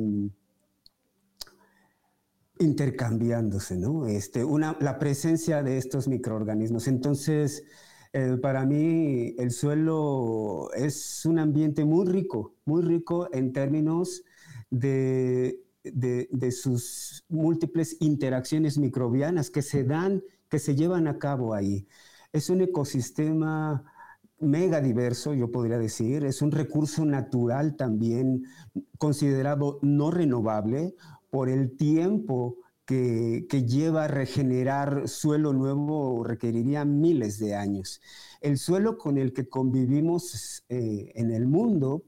intercambiándose, 2.61 3.77
¿no? 3.77 4.07
Este, 4.07 4.45
una, 4.45 4.77
la 4.81 5.01
presencia 5.01 5.65
de 5.65 5.79
estos 5.79 6.07
microorganismos. 6.07 6.87
Entonces, 6.87 7.65
eh, 8.13 8.37
para 8.41 8.65
mí 8.65 9.35
el 9.37 9.51
suelo 9.51 10.71
es 10.77 11.27
un 11.27 11.41
ambiente 11.41 11.85
muy 11.85 12.07
rico, 12.07 12.55
muy 12.65 12.83
rico 12.83 13.29
en 13.33 13.53
términos 13.53 14.23
de, 14.71 15.61
de, 15.83 16.53
sus 16.53 17.25
múltiples 17.29 17.97
interacciones 18.01 18.79
microbianas 18.79 19.51
que 19.51 19.63
se 19.63 19.85
dan, 19.85 20.23
que 20.49 20.59
se 20.59 20.75
llevan 20.75 21.07
a 21.09 21.19
cabo 21.19 21.55
ahí. 21.55 21.87
Es 22.33 22.51
un 22.51 22.61
ecosistema 22.61 23.85
mega 24.41 24.81
diverso, 24.81 25.35
yo 25.35 25.51
podría 25.51 25.79
decir, 25.79 26.25
es 26.25 26.43
un 26.43 26.53
recurso 26.53 27.05
natural 27.05 27.77
también 27.77 28.45
considerado 28.99 29.79
no 29.83 30.11
renovable 30.11 30.95
por 31.31 31.49
el 31.49 31.77
tiempo 31.77 32.57
que, 32.89 33.65
lleva 33.67 34.05
a 34.05 34.09
regenerar 34.09 35.09
suelo 35.09 35.53
nuevo 35.53 36.25
requeriría 36.25 36.87
miles 36.87 37.39
de 37.39 37.55
años. 37.55 38.01
El 38.41 38.57
suelo 38.57 38.97
con 38.97 39.19
el 39.19 39.35
que 39.35 39.47
convivimos 39.47 40.65
eh, 40.71 41.13
en 41.15 41.31
el 41.31 41.47
mundo 41.47 42.05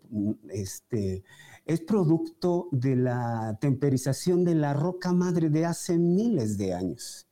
este, 0.48 1.22
es 1.64 1.80
producto 1.80 2.68
de 2.72 2.96
la 2.96 3.58
temperización 3.60 4.44
de 4.44 4.54
la 4.54 4.74
roca 4.74 5.12
madre 5.12 5.50
de 5.50 5.66
hace 5.66 5.98
miles 5.98 6.58
de 6.58 6.74
años. 6.74 7.26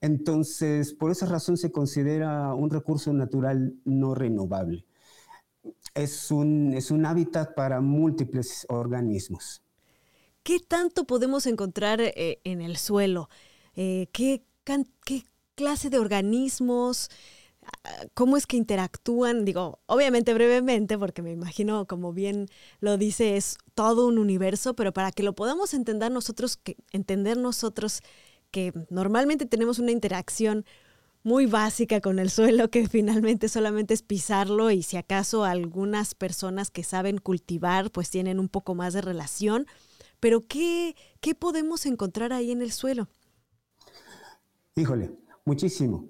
Entonces, 0.00 0.92
por 0.92 1.10
esa 1.10 1.26
razón 1.26 1.56
se 1.56 1.72
considera 1.72 2.54
un 2.54 2.70
recurso 2.70 3.12
natural 3.12 3.74
no 3.84 4.14
renovable. 4.14 4.84
Es 5.94 6.30
un, 6.30 6.74
es 6.74 6.90
un 6.90 7.06
hábitat 7.06 7.54
para 7.54 7.80
múltiples 7.80 8.66
organismos. 8.68 9.62
¿Qué 10.42 10.60
tanto 10.60 11.04
podemos 11.04 11.46
encontrar 11.46 12.00
eh, 12.00 12.40
en 12.44 12.60
el 12.60 12.76
suelo? 12.76 13.28
Eh, 13.74 14.08
¿qué, 14.12 14.44
¿Qué 15.04 15.24
clase 15.54 15.90
de 15.90 15.98
organismos? 15.98 17.08
¿Cómo 18.14 18.36
es 18.36 18.46
que 18.46 18.56
interactúan? 18.56 19.44
Digo, 19.44 19.80
obviamente 19.86 20.34
brevemente, 20.34 20.98
porque 20.98 21.22
me 21.22 21.32
imagino, 21.32 21.86
como 21.86 22.12
bien 22.12 22.48
lo 22.80 22.96
dice, 22.96 23.36
es 23.36 23.58
todo 23.74 24.06
un 24.06 24.18
universo, 24.18 24.74
pero 24.74 24.92
para 24.92 25.12
que 25.12 25.22
lo 25.22 25.34
podamos 25.34 25.74
entender 25.74 26.10
nosotros, 26.10 26.56
que, 26.56 26.76
entender 26.92 27.36
nosotros 27.36 28.02
que 28.50 28.72
normalmente 28.90 29.46
tenemos 29.46 29.78
una 29.78 29.92
interacción 29.92 30.64
muy 31.22 31.46
básica 31.46 32.00
con 32.00 32.18
el 32.18 32.30
suelo 32.30 32.70
que 32.70 32.88
finalmente 32.88 33.48
solamente 33.48 33.94
es 33.94 34.02
pisarlo 34.02 34.70
y 34.70 34.82
si 34.82 34.96
acaso 34.96 35.44
algunas 35.44 36.14
personas 36.14 36.70
que 36.70 36.84
saben 36.84 37.18
cultivar 37.18 37.90
pues 37.90 38.10
tienen 38.10 38.38
un 38.38 38.48
poco 38.48 38.74
más 38.74 38.94
de 38.94 39.00
relación. 39.00 39.66
Pero 40.20 40.40
¿qué, 40.40 40.96
qué 41.20 41.34
podemos 41.34 41.84
encontrar 41.84 42.32
ahí 42.32 42.50
en 42.50 42.62
el 42.62 42.72
suelo? 42.72 43.08
Híjole, 44.76 45.10
muchísimo. 45.44 46.08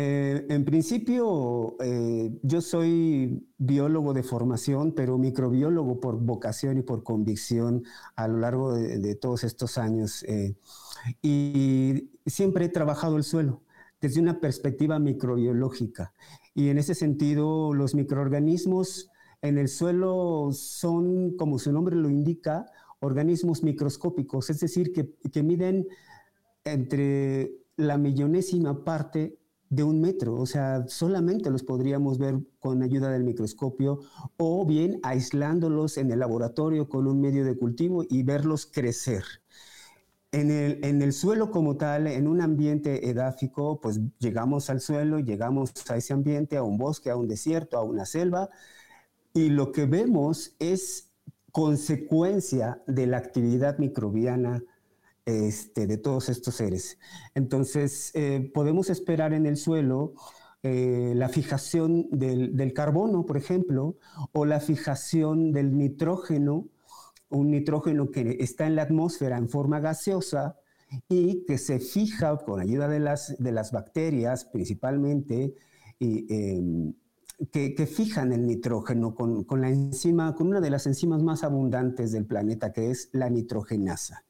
Eh, 0.00 0.46
en 0.48 0.64
principio, 0.64 1.74
eh, 1.80 2.30
yo 2.44 2.60
soy 2.60 3.44
biólogo 3.58 4.14
de 4.14 4.22
formación, 4.22 4.92
pero 4.92 5.18
microbiólogo 5.18 5.98
por 5.98 6.20
vocación 6.20 6.78
y 6.78 6.82
por 6.82 7.02
convicción 7.02 7.82
a 8.14 8.28
lo 8.28 8.38
largo 8.38 8.74
de, 8.74 9.16
todos 9.16 9.42
estos 9.42 9.76
años. 9.76 10.22
Eh, 10.28 10.54
y 11.20 12.12
siempre 12.26 12.66
he 12.66 12.68
trabajado 12.68 13.16
el 13.16 13.24
suelo 13.24 13.64
desde 14.00 14.20
una 14.20 14.38
perspectiva 14.38 15.00
microbiológica. 15.00 16.14
Y 16.54 16.68
en 16.68 16.78
ese 16.78 16.94
sentido, 16.94 17.74
los 17.74 17.96
microorganismos 17.96 19.10
en 19.42 19.58
el 19.58 19.66
suelo 19.66 20.50
son, 20.52 21.36
como 21.36 21.58
su 21.58 21.72
nombre 21.72 21.96
lo 21.96 22.08
indica, 22.08 22.66
organismos 23.00 23.64
microscópicos, 23.64 24.48
es 24.48 24.60
decir, 24.60 24.92
que, 24.92 25.10
que 25.32 25.42
miden 25.42 25.88
entre 26.62 27.50
la 27.74 27.98
millonésima 27.98 28.84
parte 28.84 29.40
de 29.70 29.82
un 29.82 30.00
metro, 30.00 30.34
o 30.34 30.46
sea, 30.46 30.86
solamente 30.88 31.50
los 31.50 31.62
podríamos 31.62 32.18
ver 32.18 32.38
con 32.58 32.82
ayuda 32.82 33.10
del 33.10 33.24
microscopio 33.24 34.00
o 34.36 34.64
bien 34.64 34.98
aislándolos 35.02 35.98
en 35.98 36.10
el 36.10 36.20
laboratorio 36.20 36.88
con 36.88 37.06
un 37.06 37.20
medio 37.20 37.44
de 37.44 37.56
cultivo 37.56 38.04
y 38.08 38.22
verlos 38.22 38.66
crecer. 38.66 39.24
En 40.32 40.50
el, 40.50 40.84
en 40.84 41.00
el, 41.02 41.12
suelo 41.12 41.50
como 41.50 41.76
tal, 41.76 42.06
en 42.06 42.26
un 42.28 42.40
ambiente 42.40 43.08
edáfico, 43.08 43.80
pues 43.80 44.00
llegamos 44.18 44.68
al 44.68 44.80
suelo, 44.80 45.18
llegamos 45.20 45.72
a 45.88 45.96
ese 45.96 46.12
ambiente, 46.12 46.56
a 46.56 46.62
un 46.62 46.76
bosque, 46.76 47.10
a 47.10 47.16
un 47.16 47.28
desierto, 47.28 47.78
a 47.78 47.82
una 47.82 48.04
selva, 48.04 48.50
y 49.32 49.48
lo 49.48 49.72
que 49.72 49.86
vemos 49.86 50.54
es 50.58 51.12
consecuencia 51.52 52.82
de 52.86 53.06
la 53.06 53.18
actividad 53.18 53.78
microbiana 53.78 54.62
este, 55.28 55.86
de 55.86 55.98
todos 55.98 56.30
estos 56.30 56.54
seres. 56.54 56.98
Entonces, 57.34 58.12
eh, 58.14 58.50
podemos 58.54 58.88
esperar 58.88 59.34
en 59.34 59.44
el 59.44 59.58
suelo 59.58 60.14
eh, 60.62 61.12
la 61.14 61.28
fijación 61.28 62.08
del, 62.10 62.72
carbono, 62.72 63.26
por 63.26 63.36
ejemplo, 63.36 63.98
o 64.32 64.46
la 64.46 64.58
fijación 64.58 65.52
del 65.52 65.76
nitrógeno, 65.76 66.68
un 67.28 67.50
nitrógeno 67.50 68.10
que 68.10 68.38
está 68.40 68.66
en 68.66 68.76
la 68.76 68.84
atmósfera 68.84 69.36
en 69.36 69.50
forma 69.50 69.80
gaseosa 69.80 70.56
y 71.10 71.44
que 71.44 71.58
se 71.58 71.78
fija 71.78 72.34
con 72.38 72.60
ayuda 72.60 72.88
de 72.88 72.98
las, 72.98 73.70
bacterias 73.70 74.46
principalmente, 74.46 75.54
em, 76.00 76.94
que, 77.52 77.86
fijan 77.86 78.32
el 78.32 78.46
nitrógeno 78.46 79.14
con, 79.14 79.44
con 79.44 79.60
una 79.60 80.60
de 80.62 80.70
las 80.70 80.86
enzimas 80.86 81.22
más 81.22 81.44
abundantes 81.44 82.12
del 82.12 82.24
planeta, 82.24 82.72
que 82.72 82.90
es 82.90 83.10
la 83.12 83.28
nitrogenasa. 83.28 84.24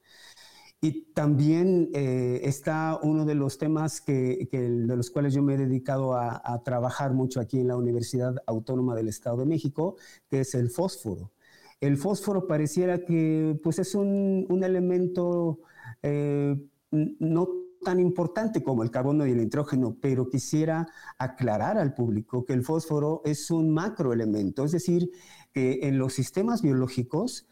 Y 0.81 1.13
también 1.13 1.91
eh, 1.93 2.41
está 2.45 3.01
uno 3.03 3.25
de 3.25 3.35
los 3.35 3.59
temas 3.59 4.01
que, 4.01 4.49
de 4.53 4.97
los 4.97 5.11
cuales 5.11 5.35
yo 5.35 5.43
me 5.43 5.55
he 5.55 5.57
dedicado 5.57 6.15
a, 6.15 6.63
trabajar 6.65 7.13
mucho 7.15 7.41
aquí 7.41 7.59
en 7.59 7.67
la 7.69 7.77
Universidad 7.77 8.37
Autónoma 8.47 8.95
del 8.95 9.09
Estado 9.09 9.39
de 9.39 9.47
México, 9.47 9.97
que 10.29 10.41
es 10.41 10.55
el 10.55 10.71
fósforo. 10.71 11.33
El 11.81 11.97
fósforo 11.97 12.47
pareciera 12.47 13.05
que 13.05 13.59
pues, 13.63 13.81
es 13.81 13.97
un, 13.97 14.47
elemento 14.63 15.59
eh, 16.03 16.57
no 16.91 17.49
tan 17.83 17.99
importante 18.01 18.63
como 18.63 18.83
el 18.83 18.91
carbono 18.91 19.27
y 19.27 19.33
el 19.33 19.39
nitrógeno, 19.39 19.97
pero 20.01 20.29
quisiera 20.29 20.87
aclarar 21.19 21.79
al 21.79 21.95
público 21.95 22.45
que 22.45 22.53
el 22.53 22.63
fósforo 22.65 23.23
es 23.25 23.51
un 23.51 23.71
macroelemento, 23.71 24.65
es 24.65 24.73
decir, 24.73 25.11
que 25.53 25.81
en 25.83 25.99
los 25.99 26.15
sistemas 26.15 26.63
biológicos 26.63 27.47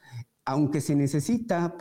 aunque 0.47 0.81
se 0.81 0.95
necesita 0.95 1.77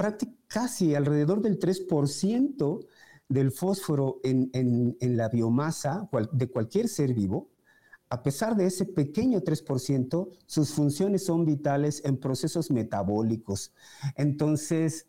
casi 0.47 0.95
alrededor 0.95 1.41
del 1.41 1.59
3% 1.59 2.85
del 3.29 3.51
fósforo 3.51 4.19
en, 4.23 4.97
la 4.99 5.29
biomasa 5.29 6.09
de 6.31 6.49
cualquier 6.49 6.89
ser 6.89 7.13
vivo, 7.13 7.49
a 8.09 8.23
pesar 8.23 8.55
de 8.55 8.65
ese 8.65 8.85
pequeño 8.85 9.41
3%, 9.41 10.29
sus 10.47 10.73
funciones 10.73 11.25
son 11.25 11.45
vitales 11.45 12.01
en 12.05 12.17
procesos 12.17 12.71
metabólicos. 12.71 13.71
Entonces, 14.15 15.05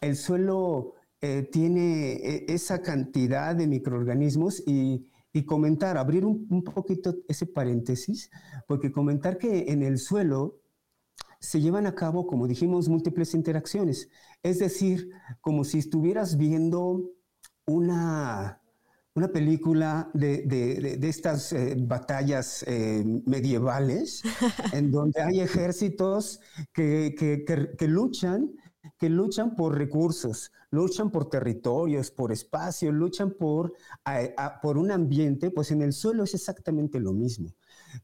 el 0.00 0.16
suelo 0.16 0.94
eh, 1.20 1.48
tiene 1.50 2.12
eh, 2.12 2.46
esa 2.48 2.82
cantidad 2.82 3.54
de 3.54 3.66
microorganismos 3.68 4.62
y, 4.66 5.06
comentar, 5.46 5.96
abrir 5.98 6.24
un 6.24 6.64
poquito 6.64 7.14
ese 7.28 7.46
paréntesis, 7.46 8.28
porque 8.66 8.90
comentar 8.90 9.38
que 9.38 9.66
en 9.68 9.84
el 9.84 9.98
suelo 9.98 10.58
se 11.40 11.60
llevan 11.60 11.86
a 11.86 11.94
cabo, 11.94 12.26
como 12.26 12.48
dijimos, 12.48 12.88
múltiples 12.88 13.34
interacciones. 13.34 14.08
Es 14.42 14.58
decir, 14.58 15.10
como 15.40 15.64
si 15.64 15.78
estuvieras 15.78 16.36
viendo 16.36 17.10
una, 17.66 18.60
una 19.14 19.28
película 19.28 20.10
de, 20.14 20.98
estas 21.02 21.52
eh, 21.52 21.76
batallas 21.78 22.64
eh, 22.66 23.04
medievales, 23.26 24.22
en 24.72 24.90
donde 24.90 25.20
hay 25.20 25.40
ejércitos 25.40 26.40
que, 26.72 27.14
luchan, 27.80 28.50
que 28.98 29.08
luchan 29.08 29.54
por 29.54 29.76
recursos, 29.76 30.52
luchan 30.70 31.10
por 31.10 31.28
territorios, 31.28 32.10
por 32.10 32.32
espacio, 32.32 32.90
luchan 32.90 33.32
por, 33.32 33.74
por 34.62 34.78
un 34.78 34.90
ambiente, 34.90 35.50
pues 35.50 35.70
en 35.70 35.82
el 35.82 35.92
suelo 35.92 36.24
es 36.24 36.34
exactamente 36.34 36.98
lo 36.98 37.12
mismo. 37.12 37.54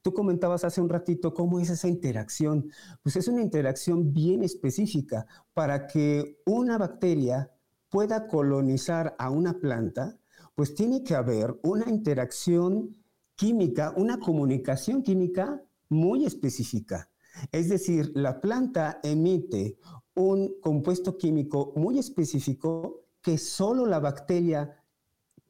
Tú 0.02 0.12
comentabas 0.12 0.64
hace 0.64 0.80
un 0.80 0.88
ratito 0.88 1.34
cómo 1.34 1.60
es 1.60 1.70
esa 1.70 1.88
interacción. 1.88 2.70
Pues 3.02 3.16
es 3.16 3.28
una 3.28 3.42
interacción 3.42 4.12
bien 4.12 4.42
específica 4.42 5.26
para 5.52 5.86
que 5.86 6.40
una 6.46 6.78
bacteria 6.78 7.50
pueda 7.88 8.26
colonizar 8.26 9.14
a 9.18 9.30
una 9.30 9.60
planta, 9.60 10.18
pues 10.54 10.74
tiene 10.74 11.04
que 11.04 11.14
haber 11.14 11.58
una 11.62 11.88
interacción 11.88 12.96
química, 13.36 13.92
una 13.96 14.18
comunicación 14.18 15.02
química 15.02 15.62
muy 15.88 16.24
específica. 16.24 17.10
Es 17.52 17.68
decir, 17.68 18.12
la 18.14 18.40
planta 18.40 19.00
emite 19.02 19.78
un 20.14 20.60
compuesto 20.60 21.16
químico 21.16 21.72
muy 21.76 21.98
específico 21.98 23.04
que 23.20 23.38
solo 23.38 23.86
la 23.86 23.98
bacteria 23.98 24.80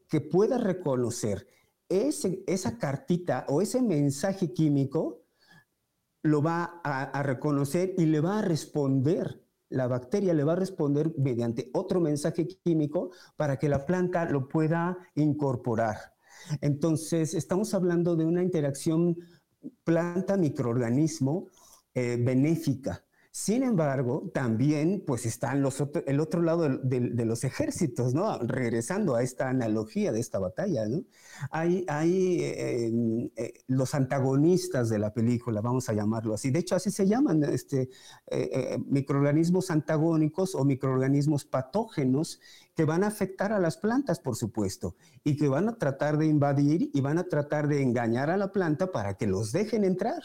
que 0.09 0.21
pueda 0.21 0.59
reconocer 0.59 1.47
esa 1.89 2.79
cartita 2.79 3.45
o 3.49 3.61
ese 3.61 3.83
mensaje 3.83 4.53
químico 4.53 5.25
lo 6.23 6.43
va 6.43 6.81
a, 6.83 7.23
reconocer 7.23 7.95
y 7.99 8.07
le 8.07 8.21
va 8.21 8.39
a 8.39 8.43
responder. 8.43 9.43
La 9.69 9.87
bacteria 9.87 10.33
le 10.33 10.45
va 10.45 10.53
a 10.53 10.57
responder 10.57 11.13
mediante 11.19 11.71
otro 11.75 12.01
mensaje 12.01 12.47
químico 12.47 13.11
para 13.37 13.59
que 13.59 13.69
la 13.69 13.85
planta 13.85 14.25
lo 14.25 14.49
pueda 14.49 14.97
incorporar. 15.15 16.15
Entonces, 16.61 17.35
estamos 17.35 17.75
hablando 17.75 18.17
de 18.17 18.25
una 18.25 18.43
interacción 18.43 19.17
planta-microorganismo 19.85 21.49
eh, 21.95 22.19
benéfica. 22.19 23.05
Sin 23.37 23.65
embargo, 23.65 24.31
también 24.33 25.03
pues 25.05 25.27
están 25.27 25.61
los 25.61 25.83
el 26.07 26.21
otro 26.21 26.41
lado 26.41 26.69
de, 26.69 27.25
los 27.25 27.43
ejércitos, 27.43 28.15
¿no? 28.15 28.39
Regresando 28.39 29.17
a 29.17 29.25
esta 29.25 29.49
analogía 29.49 30.13
de 30.13 30.21
esta 30.21 30.39
batalla, 30.39 30.87
¿no? 30.87 31.03
Hay, 31.51 31.85
hay 31.89 32.39
eh, 32.45 33.31
eh, 33.35 33.53
los 33.67 33.97
antagonistas 33.97 34.89
de 34.89 35.01
la 35.01 35.13
película, 35.13 35.61
vamos 35.61 35.89
a 35.89 35.95
llamarlo 35.95 36.35
así. 36.35 36.53
De 36.53 36.61
hecho, 36.61 36.77
así 36.77 36.93
se 36.93 37.09
llaman 37.09 37.43
este, 37.43 37.91
eh, 38.29 38.79
microorganismos 38.87 39.69
antagónicos 39.73 40.55
o 40.55 40.65
microorganismos 40.65 41.45
patógenos 41.45 42.39
que 42.77 42.85
van 42.85 43.03
a 43.03 43.09
afectar 43.09 43.53
a 43.53 43.59
las 43.59 43.77
plantas, 43.79 44.21
por 44.21 44.37
supuesto, 44.37 44.95
y 45.25 45.37
que 45.37 45.49
van 45.49 45.69
a 45.69 45.77
tratar 45.77 46.19
de 46.19 46.27
invadir 46.27 46.89
y 46.95 47.01
van 47.01 47.19
a 47.19 47.25
tratar 47.25 47.67
de 47.67 47.83
engañar 47.83 48.31
a 48.31 48.37
la 48.37 48.53
planta 48.53 48.93
para 48.93 49.15
que 49.15 49.27
los 49.27 49.51
dejen 49.51 49.83
entrar 49.83 50.23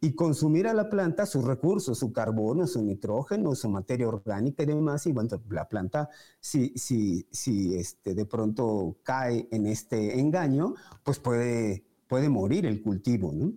y 0.00 0.14
consumir 0.14 0.66
a 0.66 0.74
la 0.74 0.88
planta 0.88 1.26
sus 1.26 1.44
recursos, 1.44 1.98
su 1.98 2.12
carbono, 2.12 2.66
su 2.66 2.82
nitrógeno, 2.82 3.54
su 3.54 3.68
materia 3.68 4.08
orgánica 4.08 4.62
y 4.62 4.66
demás. 4.66 5.06
Y 5.06 5.12
bueno, 5.12 5.40
la 5.50 5.68
planta, 5.68 6.08
si, 6.40 6.72
si, 6.76 7.26
si 7.30 7.76
este, 7.76 8.14
de 8.14 8.26
pronto 8.26 8.96
cae 9.02 9.48
en 9.50 9.66
este 9.66 10.18
engaño, 10.18 10.74
pues 11.02 11.18
puede, 11.18 11.84
puede 12.08 12.28
morir 12.28 12.66
el 12.66 12.82
cultivo, 12.82 13.32
¿no? 13.32 13.52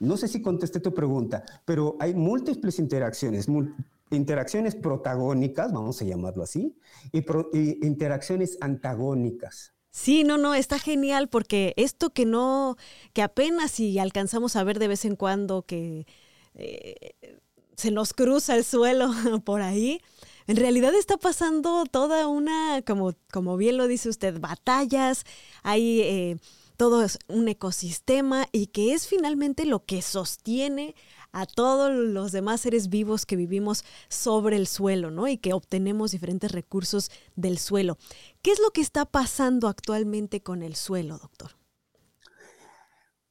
No 0.00 0.16
sé 0.16 0.26
si 0.26 0.42
contesté 0.42 0.80
tu 0.80 0.92
pregunta, 0.92 1.44
pero 1.64 1.96
hay 2.00 2.12
múltiples 2.12 2.80
interacciones, 2.80 3.46
interacciones 4.10 4.74
protagónicas, 4.74 5.72
vamos 5.72 6.02
a 6.02 6.04
llamarlo 6.04 6.42
así, 6.42 6.76
y 7.12 7.86
interacciones 7.86 8.58
antagónicas. 8.60 9.71
Sí, 9.92 10.24
no, 10.24 10.38
no, 10.38 10.54
está 10.54 10.78
genial 10.78 11.28
porque 11.28 11.74
esto 11.76 12.10
que 12.10 12.24
no, 12.24 12.76
que 13.12 13.22
apenas 13.22 13.72
si 13.72 13.98
alcanzamos 13.98 14.56
a 14.56 14.64
ver 14.64 14.78
de 14.78 14.88
vez 14.88 15.04
en 15.04 15.16
cuando 15.16 15.62
que 15.62 16.06
eh, 16.54 17.14
se 17.76 17.90
nos 17.90 18.14
cruza 18.14 18.56
el 18.56 18.64
suelo 18.64 19.10
por 19.44 19.60
ahí, 19.60 20.00
en 20.46 20.56
realidad 20.56 20.94
está 20.94 21.18
pasando 21.18 21.84
toda 21.84 22.26
una, 22.26 22.82
como, 22.86 23.14
como 23.30 23.56
bien 23.58 23.76
lo 23.76 23.86
dice 23.86 24.08
usted, 24.08 24.40
batallas, 24.40 25.24
hay 25.62 26.00
eh, 26.00 26.36
todo 26.76 27.06
un 27.28 27.48
ecosistema 27.48 28.46
y 28.52 28.68
que 28.68 28.94
es 28.94 29.06
finalmente 29.06 29.66
lo 29.66 29.84
que 29.84 30.02
sostiene 30.02 30.94
a 31.32 31.46
todos 31.46 31.92
los 31.92 32.30
demás 32.32 32.60
seres 32.60 32.88
vivos 32.88 33.26
que 33.26 33.36
vivimos 33.36 33.84
sobre 34.08 34.56
el 34.56 34.66
suelo, 34.66 35.10
¿no? 35.10 35.28
Y 35.28 35.38
que 35.38 35.52
obtenemos 35.54 36.12
diferentes 36.12 36.52
recursos 36.52 37.10
del 37.36 37.58
suelo. 37.58 37.96
¿Qué 38.42 38.52
es 38.52 38.60
lo 38.60 38.70
que 38.70 38.82
está 38.82 39.06
pasando 39.06 39.68
actualmente 39.68 40.42
con 40.42 40.62
el 40.62 40.74
suelo, 40.76 41.18
doctor? 41.18 41.52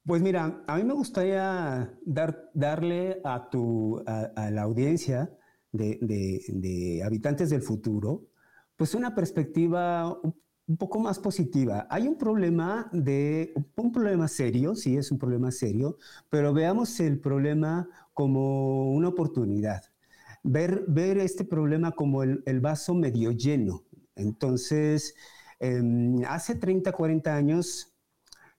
Pues 0.04 0.22
mira, 0.22 0.64
a 0.68 0.78
mí 0.78 0.84
me 0.84 0.94
gustaría 0.94 1.96
dar, 2.04 2.50
darle 2.56 3.22
a, 3.24 3.50
tu, 3.50 4.04
a, 4.08 4.50
la 4.50 4.64
audiencia 4.64 5.32
de, 5.72 6.00
de, 6.02 7.04
habitantes 7.04 7.52
del 7.52 7.62
futuro, 7.62 8.28
pues 8.76 8.96
una 8.96 9.14
perspectiva 9.14 10.20
un 10.72 10.78
poco 10.78 11.02
más 11.02 11.20
positiva. 11.20 11.86
Hay 11.90 12.08
un 12.08 12.18
problema 12.18 12.90
de 12.94 13.54
un 13.76 13.92
problema 13.92 14.30
serio, 14.30 14.74
sí 14.74 14.96
es 14.96 15.12
un 15.12 15.20
problema 15.20 15.52
serio, 15.52 15.98
pero 16.30 16.54
veamos 16.54 16.98
el 17.02 17.20
problema 17.20 17.90
como 18.14 18.94
una 18.94 19.10
oportunidad. 19.10 19.84
Ver, 20.44 20.86
ver 20.88 21.18
este 21.18 21.44
problema 21.44 21.92
como 21.92 22.24
el, 22.24 22.60
vaso 22.62 22.94
medio 22.94 23.32
lleno. 23.32 23.84
Entonces, 24.16 25.14
em, 25.60 26.24
hace 26.26 26.56
30, 26.56 26.94
40 26.94 27.36
años 27.36 27.94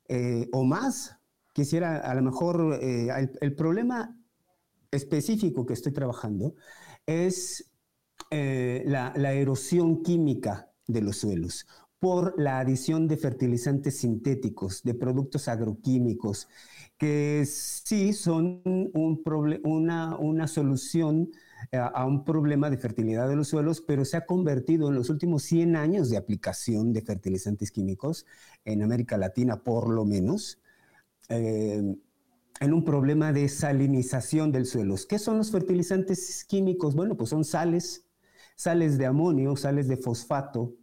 eh, 0.07 0.51
o 0.53 0.65
más, 0.65 1.17
quisiera 1.55 1.97
a 1.97 2.15
lo 2.15 2.21
mejor, 2.21 2.79
eh, 2.83 3.09
el, 3.41 3.55
problema 3.55 4.15
específico 4.91 5.65
que 5.65 5.73
estoy 5.73 5.93
trabajando 5.93 6.57
es 7.07 7.73
eh, 8.31 8.83
la, 8.85 9.15
la 9.17 9.33
erosión 9.33 10.03
química 10.03 10.69
de 10.87 11.01
los 11.01 11.17
suelos 11.19 11.67
por 12.03 12.35
la 12.37 12.59
adición 12.59 13.07
de 13.07 13.17
fertilizantes 13.17 13.99
sintéticos, 13.99 14.83
de 14.83 14.93
productos 14.93 15.47
agroquímicos, 15.47 16.49
que 16.99 17.45
sí 17.47 18.13
son 18.13 18.61
un 18.65 19.23
una, 19.63 20.49
solución 20.49 21.31
eh, 21.71 21.77
a, 21.79 22.05
un 22.05 22.25
problema 22.25 22.71
de 22.71 22.77
fertilidad 22.77 23.29
de 23.29 23.37
los 23.37 23.47
suelos, 23.47 23.81
pero 23.81 24.05
se 24.05 24.17
ha 24.17 24.27
convertido 24.27 24.89
en 24.89 24.97
los 24.97 25.11
últimos 25.11 25.45
100 25.45 25.77
años 25.77 26.11
de 26.11 26.17
aplicación 26.17 26.93
de 26.93 27.03
fertilizantes 27.03 27.71
químicos 27.71 28.27
en 28.65 28.83
América 28.83 29.17
Latina, 29.17 29.63
por 29.63 29.89
lo 29.89 30.05
menos, 30.05 30.61
eh, 31.29 31.85
en 32.61 32.75
un 32.75 32.85
problema 32.85 33.33
de 33.33 33.49
salinización 33.49 34.51
del 34.51 34.67
suelo. 34.67 34.97
¿Qué 35.09 35.21
son 35.21 35.39
los 35.39 35.53
fertilizantes 35.53 36.45
químicos? 36.49 36.97
Bueno, 36.97 37.17
pues 37.17 37.31
son 37.31 37.45
sales, 37.45 38.09
sales 38.57 38.99
de 38.99 39.07
amonio, 39.07 39.55
sales 39.55 39.87
de 39.87 39.97
fosfato, 39.97 40.75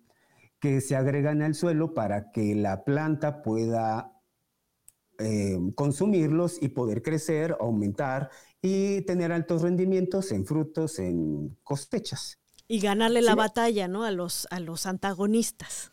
que 0.59 0.81
se 0.81 0.95
agregan 0.95 1.41
al 1.41 1.55
suelo 1.55 1.93
para 1.93 2.31
que 2.31 2.55
la 2.55 2.83
planta 2.83 3.41
pueda 3.41 4.11
eh, 5.19 5.57
consumirlos 5.75 6.61
y 6.61 6.69
poder 6.69 7.01
crecer, 7.01 7.57
aumentar 7.59 8.29
y 8.61 9.01
tener 9.01 9.31
altos 9.31 9.61
rendimientos 9.61 10.31
en 10.31 10.45
frutos, 10.45 10.99
en 10.99 11.57
cosechas. 11.63 12.39
Y 12.67 12.79
ganarle 12.79 13.21
la 13.21 13.35
batalla, 13.35 13.87
¿no? 13.87 14.03
A 14.03 14.11
los, 14.11 14.47
a 14.51 14.59
los 14.59 14.85
antagonistas. 14.85 15.91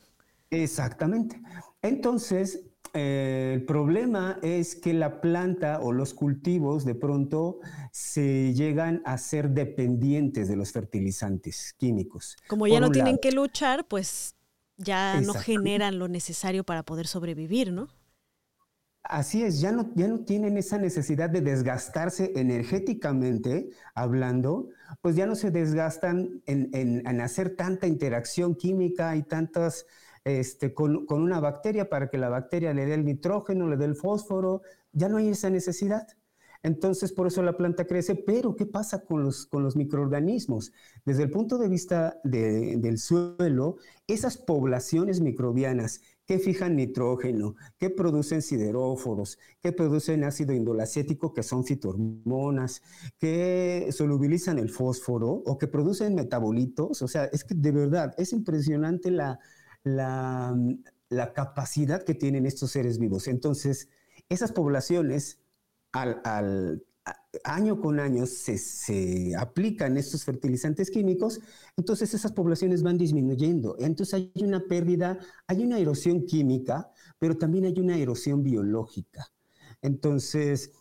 Exactamente. 0.51 1.41
Entonces, 1.83 2.67
eh, 2.95 3.53
el 3.55 3.65
problema 3.65 4.39
es 4.43 4.77
que 4.77 4.95
la 4.95 5.21
planta 5.21 5.81
o 5.83 5.93
los 5.93 6.15
cultivos 6.15 6.85
de 6.85 6.95
pronto 6.95 7.59
se 7.91 8.55
llegan 8.55 9.03
a 9.05 9.19
ser 9.19 9.51
dependientes 9.51 10.49
de 10.49 10.57
los 10.57 10.71
fertilizantes 10.71 11.75
químicos. 11.77 12.37
Como 12.47 12.67
ya 12.67 12.81
no 12.81 12.91
tienen 12.91 13.19
que 13.19 13.33
luchar, 13.33 13.87
pues 13.89 14.36
ya 14.77 15.21
no 15.21 15.35
generan 15.35 15.99
lo 15.99 16.09
necesario 16.09 16.65
para 16.65 16.83
poder 16.83 17.07
sobrevivir, 17.07 17.73
¿no? 17.73 17.89
Así 19.09 19.45
es, 19.45 19.61
ya 19.61 19.71
no, 19.71 19.93
ya 19.95 20.09
no 20.09 20.25
tienen 20.25 20.57
esa 20.57 20.79
necesidad 20.79 21.31
de 21.31 21.41
desgastarse 21.41 22.33
energéticamente 22.35 23.71
hablando, 23.95 24.69
pues 25.01 25.15
ya 25.15 25.27
no 25.27 25.37
se 25.37 25.53
desgastan 25.53 26.43
en, 26.47 27.21
hacer 27.21 27.55
tanta 27.55 27.87
interacción 27.87 28.57
química 28.57 29.15
y 29.15 29.23
tantas 29.23 29.87
este, 30.25 30.75
con, 30.75 31.07
con, 31.07 31.23
una 31.23 31.39
bacteria 31.39 31.89
para 31.89 32.11
que 32.11 32.19
la 32.19 32.29
bacteria 32.29 32.75
le 32.75 32.85
dé 32.85 32.95
el 32.95 33.05
nitrógeno, 33.05 33.69
le 33.69 33.77
dé 33.77 33.85
el 33.85 33.95
fósforo, 33.95 34.63
ya 34.91 35.09
no 35.09 35.19
hay 35.19 35.29
esa 35.29 35.51
necesidad. 35.51 36.09
Entonces, 36.67 37.13
por 37.13 37.29
eso 37.29 37.45
la 37.45 37.57
planta 37.57 37.87
crece, 37.87 38.17
pero 38.17 38.57
¿qué 38.57 38.67
pasa 38.67 39.05
con 39.05 39.23
los, 39.23 39.47
con 39.47 39.63
los 39.63 39.77
microorganismos? 39.77 40.73
Desde 41.05 41.23
el 41.23 41.31
punto 41.31 41.59
de 41.59 41.69
vista 41.69 42.21
del 42.25 42.99
suelo, 42.99 43.77
esas 44.09 44.37
poblaciones 44.37 45.21
microbianas 45.21 46.01
que 46.27 46.41
fijan 46.41 46.75
nitrógeno, 46.75 47.55
que 47.79 47.89
producen 47.89 48.43
sideróforos, 48.43 49.39
que 49.63 49.71
producen 49.71 50.25
ácido 50.25 50.55
indolacético, 50.55 51.33
que 51.33 51.45
son 51.45 51.65
fitohormonas, 51.65 52.83
que 53.21 53.89
solubilizan 53.93 54.59
el 54.59 54.69
fósforo 54.69 55.29
o 55.31 55.59
que 55.59 55.69
producen 55.69 56.17
metabolitos. 56.17 57.01
O 57.01 57.07
sea, 57.07 57.27
es 57.27 57.45
que 57.45 57.55
de 57.55 57.71
verdad 57.71 58.13
es 58.19 58.33
impresionante 58.33 59.13
la, 59.13 59.39
la, 59.85 60.53
la 61.11 61.33
capacidad 61.33 62.03
que 62.03 62.15
tienen 62.15 62.45
estos 62.45 62.73
seres 62.73 62.99
vivos. 62.99 63.29
Entonces, 63.29 63.89
esas 64.29 64.51
poblaciones 64.51 65.39
al, 65.93 66.83
año 67.45 67.81
con 67.81 68.01
año 68.01 68.27
se, 68.27 69.35
aplican 69.39 69.97
estos 69.97 70.25
fertilizantes 70.25 70.91
químicos, 70.91 71.41
entonces 71.77 72.13
esas 72.15 72.33
poblaciones 72.33 72.83
van 72.83 72.99
disminuyendo. 72.99 73.77
Entonces 73.79 74.15
hay 74.15 74.45
una 74.45 74.67
pérdida, 74.67 75.19
hay 75.47 75.65
una 75.65 75.79
erosión 75.79 76.25
química, 76.25 76.91
pero 77.19 77.37
también 77.37 77.65
hay 77.67 77.79
una 77.79 77.97
erosión 77.97 78.43
biológica. 78.43 79.31
Entonces, 79.83 80.73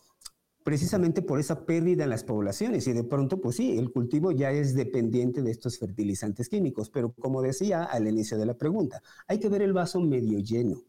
precisamente 0.64 1.22
por 1.22 1.38
esa 1.38 1.64
pérdida 1.64 2.04
en 2.04 2.10
las 2.10 2.24
poblaciones 2.24 2.88
y 2.88 2.92
de 2.92 3.04
pronto, 3.04 3.40
pues 3.40 3.56
sí, 3.56 3.78
el 3.78 3.92
cultivo 3.92 4.32
ya 4.32 4.50
es 4.50 4.74
dependiente 4.74 5.42
de 5.42 5.52
estos 5.52 5.78
fertilizantes 5.78 6.48
químicos, 6.48 6.90
pero 6.90 7.12
como 7.12 7.40
decía 7.40 7.84
al 7.84 8.08
inicio 8.08 8.36
de 8.36 8.46
la 8.46 8.54
pregunta, 8.54 9.00
hay 9.28 9.38
que 9.38 9.48
ver 9.48 9.62
el 9.62 9.72
vaso 9.72 10.00
medio 10.00 10.40
lleno. 10.40 10.82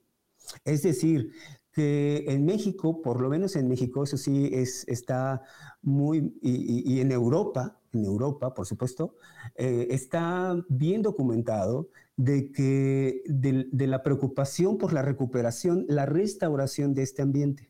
Es 0.64 0.82
decir, 0.82 1.32
que 1.78 2.26
en 2.28 2.44
México, 2.44 3.04
por 3.04 3.22
lo 3.22 3.30
menos 3.30 3.56
en 3.56 3.68
México, 3.68 4.04
eso 4.04 4.18
sí 4.18 4.50
es, 4.52 4.84
está 4.88 5.44
muy, 5.84 6.36
y, 6.42 7.00
en 7.02 7.12
Europa, 7.12 7.80
en 7.94 8.04
Europa, 8.04 8.56
por 8.56 8.66
supuesto, 8.66 9.14
eh, 9.54 9.86
está 9.92 10.60
bien 10.70 11.04
documentado 11.04 11.92
de 12.16 12.52
que 12.52 13.22
de 13.28 13.86
la 13.86 14.02
preocupación 14.02 14.80
por 14.80 14.92
la 14.92 15.04
recuperación, 15.04 15.86
la 15.88 16.08
restauración 16.08 16.96
de 16.96 17.04
este 17.04 17.22
ambiente. 17.22 17.70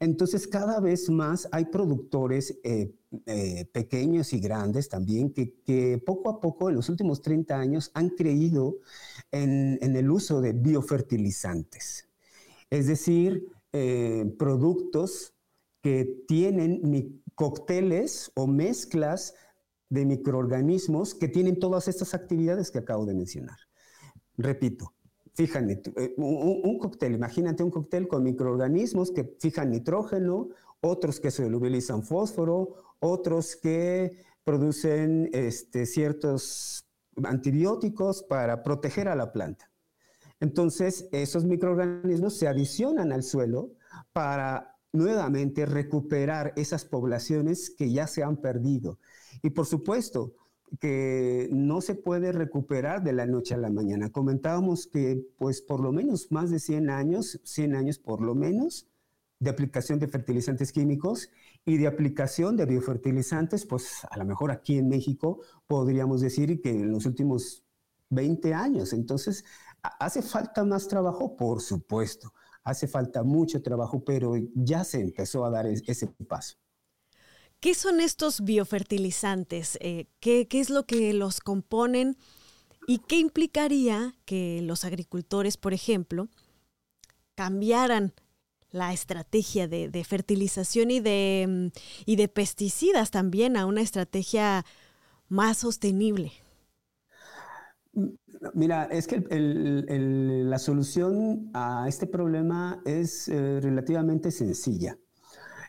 Entonces, 0.00 0.46
cada 0.46 0.80
vez 0.80 1.10
más 1.10 1.48
hay 1.52 1.66
productores 1.66 2.58
eh, 2.64 2.94
eh, 3.26 3.66
pequeños 3.72 4.32
y 4.32 4.40
grandes 4.40 4.88
también 4.88 5.32
que, 5.32 6.02
poco 6.04 6.30
a 6.30 6.40
poco 6.40 6.70
en 6.70 6.76
los 6.76 6.88
últimos 6.88 7.20
30 7.20 7.58
años 7.58 7.90
han 7.94 8.10
creído 8.10 8.78
en, 9.30 9.78
el 9.82 10.10
uso 10.10 10.40
de 10.40 10.52
biofertilizantes, 10.52 12.08
es 12.74 12.88
decir, 12.88 13.46
eh, 13.72 14.34
productos 14.36 15.32
que 15.80 16.24
tienen 16.26 17.22
cócteles 17.36 18.32
o 18.34 18.48
mezclas 18.48 19.34
de 19.90 20.04
microorganismos 20.04 21.14
que 21.14 21.28
tienen 21.28 21.60
todas 21.60 21.86
estas 21.86 22.14
actividades 22.14 22.72
que 22.72 22.78
acabo 22.78 23.06
de 23.06 23.14
mencionar. 23.14 23.58
Repito, 24.36 24.92
fíjate, 25.34 25.82
eh, 25.96 26.14
un, 26.16 26.78
cóctel, 26.80 27.14
imagínate 27.14 27.62
un 27.62 27.70
cóctel 27.70 28.08
con 28.08 28.24
microorganismos 28.24 29.12
que 29.12 29.36
fijan 29.38 29.70
nitrógeno, 29.70 30.48
otros 30.80 31.20
que 31.20 31.30
solubilizan 31.30 32.02
fósforo, 32.02 32.74
otros 32.98 33.54
que 33.54 34.18
producen 34.42 35.30
este, 35.32 35.86
ciertos 35.86 36.88
antibióticos 37.22 38.24
para 38.24 38.64
proteger 38.64 39.06
a 39.06 39.14
la 39.14 39.32
planta. 39.32 39.70
Entonces, 40.44 41.08
esos 41.10 41.46
microorganismos 41.46 42.36
se 42.36 42.46
adicionan 42.46 43.12
al 43.12 43.22
suelo 43.22 43.70
para 44.12 44.76
nuevamente 44.92 45.64
recuperar 45.64 46.52
esas 46.56 46.84
poblaciones 46.84 47.70
que 47.70 47.90
ya 47.90 48.06
se 48.06 48.22
han 48.22 48.36
perdido. 48.36 48.98
Y 49.42 49.50
por 49.50 49.64
supuesto, 49.64 50.34
que 50.78 51.48
no 51.50 51.80
se 51.80 51.94
puede 51.94 52.30
recuperar 52.30 53.02
de 53.02 53.14
la 53.14 53.24
noche 53.24 53.54
a 53.54 53.56
la 53.56 53.70
mañana. 53.70 54.12
Comentábamos 54.12 54.86
que 54.86 55.26
pues 55.38 55.62
por 55.62 55.80
lo 55.80 55.92
menos 55.92 56.30
más 56.30 56.50
de 56.50 56.58
100 56.60 56.90
años, 56.90 57.40
100 57.44 57.74
años 57.74 57.98
por 57.98 58.20
lo 58.20 58.34
menos, 58.34 58.86
de 59.38 59.48
aplicación 59.48 59.98
de 59.98 60.08
fertilizantes 60.08 60.72
químicos 60.72 61.30
y 61.64 61.78
de 61.78 61.86
aplicación 61.86 62.58
de 62.58 62.66
biofertilizantes, 62.66 63.64
pues 63.64 64.06
a 64.10 64.18
lo 64.18 64.26
mejor 64.26 64.50
aquí 64.50 64.76
en 64.76 64.90
México 64.90 65.40
podríamos 65.66 66.20
decir 66.20 66.60
que 66.60 66.68
en 66.68 66.92
los 66.92 67.06
últimos 67.06 67.64
20 68.10 68.54
años. 68.54 68.92
Entonces, 68.92 69.44
¿hace 69.98 70.22
falta 70.22 70.64
más 70.64 70.88
trabajo? 70.88 71.36
Por 71.36 71.60
supuesto, 71.60 72.32
hace 72.62 72.88
falta 72.88 73.22
mucho 73.22 73.62
trabajo, 73.62 74.02
pero 74.04 74.34
ya 74.54 74.84
se 74.84 75.00
empezó 75.00 75.44
a 75.44 75.50
dar 75.50 75.66
ese 75.66 76.06
paso. 76.28 76.56
¿Qué 77.60 77.74
son 77.74 78.00
estos 78.00 78.42
biofertilizantes? 78.42 79.78
Eh, 79.80 80.06
¿qué, 80.20 80.46
es 80.50 80.68
lo 80.68 80.84
que 80.84 81.14
los 81.14 81.40
componen? 81.40 82.18
¿Y 82.86 82.98
qué 82.98 83.18
implicaría 83.18 84.14
que 84.26 84.60
los 84.62 84.84
agricultores, 84.84 85.56
por 85.56 85.72
ejemplo, 85.72 86.28
cambiaran 87.34 88.12
la 88.70 88.92
estrategia 88.92 89.66
de, 89.66 90.04
fertilización 90.04 90.88
mm, 90.88 91.70
y 92.04 92.16
de 92.16 92.28
pesticidas 92.28 93.10
también 93.10 93.56
a 93.56 93.64
una 93.64 93.80
estrategia 93.80 94.66
más 95.28 95.58
sostenible? 95.58 96.43
Mira, 98.54 98.84
es 98.84 99.06
que 99.06 99.24
la 99.30 100.58
solución 100.58 101.50
a 101.54 101.86
este 101.88 102.06
problema 102.06 102.82
es 102.84 103.28
eh, 103.28 103.60
relativamente 103.60 104.30
sencilla. 104.30 104.98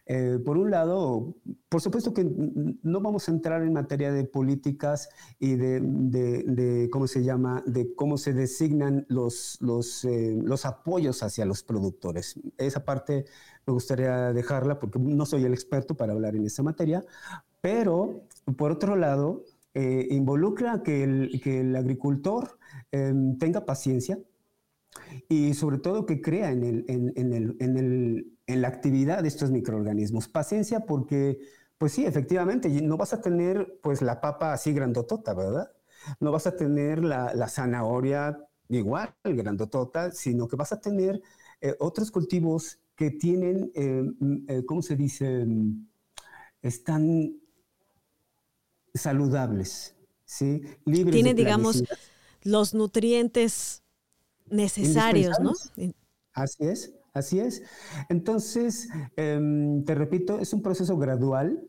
Eh, 0.08 0.38
por 0.46 0.58
un 0.58 0.70
lado, 0.70 1.36
por 1.68 1.82
supuesto 1.82 2.14
que 2.14 2.24
no 2.24 3.02
vamos 3.02 3.28
a 3.28 3.32
entrar 3.32 3.64
en 3.64 3.74
materia 3.74 4.12
de 4.12 4.24
políticas 4.24 5.10
y 5.40 5.56
de, 5.56 6.90
¿cómo 6.92 7.08
se 7.08 7.24
llama?, 7.24 7.64
de 7.66 7.96
cómo 7.96 8.18
se 8.18 8.34
designan 8.34 9.06
los, 9.10 9.58
eh, 10.04 10.40
los 10.44 10.66
apoyos 10.66 11.24
hacia 11.24 11.46
los 11.46 11.64
productores. 11.64 12.40
Esa 12.58 12.86
parte 12.86 13.26
me 13.66 13.74
gustaría 13.74 14.32
dejarla 14.32 14.78
porque 14.78 15.00
no 15.00 15.26
soy 15.26 15.44
el 15.44 15.54
experto 15.54 15.96
para 15.96 16.14
hablar 16.14 16.36
en 16.36 16.46
esa 16.46 16.62
materia, 16.62 17.04
pero 17.62 18.28
por 18.58 18.72
otro 18.72 18.96
lado, 18.96 19.44
eh, 19.76 20.08
involucra 20.10 20.82
que 20.84 21.04
el, 21.04 21.42
que 21.44 21.60
el 21.62 21.76
agricultor 21.76 22.58
em, 22.92 23.38
tenga 23.38 23.66
paciencia 23.66 24.18
y 25.30 25.54
sobre 25.54 25.78
todo 25.78 26.06
que 26.06 26.22
crea 26.22 26.52
en 26.52 26.64
el, 26.64 26.86
en 26.88 27.14
en 27.16 27.78
el 27.78 28.36
en 28.48 28.62
la 28.62 28.68
actividad 28.68 29.22
de 29.22 29.28
estos 29.28 29.52
microorganismos. 29.52 30.28
Paciencia 30.28 30.82
porque, 30.82 31.40
pues 31.78 31.94
sí, 31.94 32.06
efectivamente, 32.06 32.70
no 32.82 32.98
vas 32.98 33.14
a 33.14 33.22
tener 33.22 33.80
pues 33.82 34.02
la 34.02 34.22
papa 34.22 34.54
así 34.54 34.74
grandotota, 34.74 35.34
¿verdad? 35.34 35.72
No 36.20 36.32
vas 36.32 36.48
a 36.48 36.56
tener 36.56 37.04
la, 37.04 37.48
zanahoria 37.48 38.38
igual, 38.70 39.14
grandotota, 39.24 40.12
sino 40.12 40.48
que 40.48 40.56
vas 40.56 40.72
a 40.72 40.80
tener 40.80 41.22
eh, 41.62 41.76
otros 41.80 42.12
cultivos 42.12 42.80
que 42.96 43.12
tienen, 43.12 43.72
mm, 43.76 44.50
eh, 44.50 44.66
¿cómo 44.66 44.82
se 44.82 44.96
dice? 44.96 45.46
Están 46.62 47.34
saludables, 48.96 49.96
¿sí? 50.26 50.64
Libres 50.86 51.14
Tiene, 51.14 51.34
digamos, 51.34 51.84
los 52.42 52.74
nutrientes 52.74 53.84
necesarios, 54.50 55.40
¿no? 55.40 55.54
Así 56.34 56.66
es. 56.66 56.94
Así 57.16 57.40
es. 57.40 57.64
Entonces, 58.10 58.90
em, 59.16 59.86
te 59.86 59.96
repito, 59.96 60.40
es 60.40 60.52
un 60.52 60.62
proceso 60.62 60.98
gradual. 60.98 61.66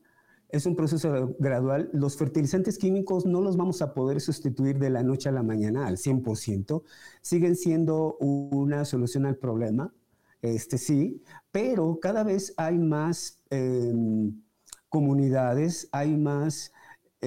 Es 0.48 0.66
un 0.66 0.74
proceso 0.74 1.36
gradual. 1.38 1.88
Los 1.92 2.16
fertilizantes 2.16 2.78
químicos 2.78 3.26
no 3.26 3.40
los 3.40 3.56
vamos 3.56 3.80
a 3.80 3.94
poder 3.94 4.20
sustituir 4.20 4.78
de 4.78 4.90
la 4.90 5.04
noche 5.04 5.28
a 5.28 5.32
la 5.32 5.44
mañana 5.44 5.86
al 5.86 5.98
100%. 5.98 6.82
Siguen 7.22 7.54
siendo 7.54 8.16
una 8.18 8.84
solución 8.84 9.24
al 9.24 9.36
problema, 9.36 9.94
este 10.42 10.78
sí, 10.78 11.22
pero 11.52 11.98
cada 12.00 12.24
vez 12.24 12.52
hay 12.56 12.78
más 12.78 13.40
em, 13.50 14.42
comunidades, 14.88 15.88
hay 15.92 16.16
más 16.16 16.72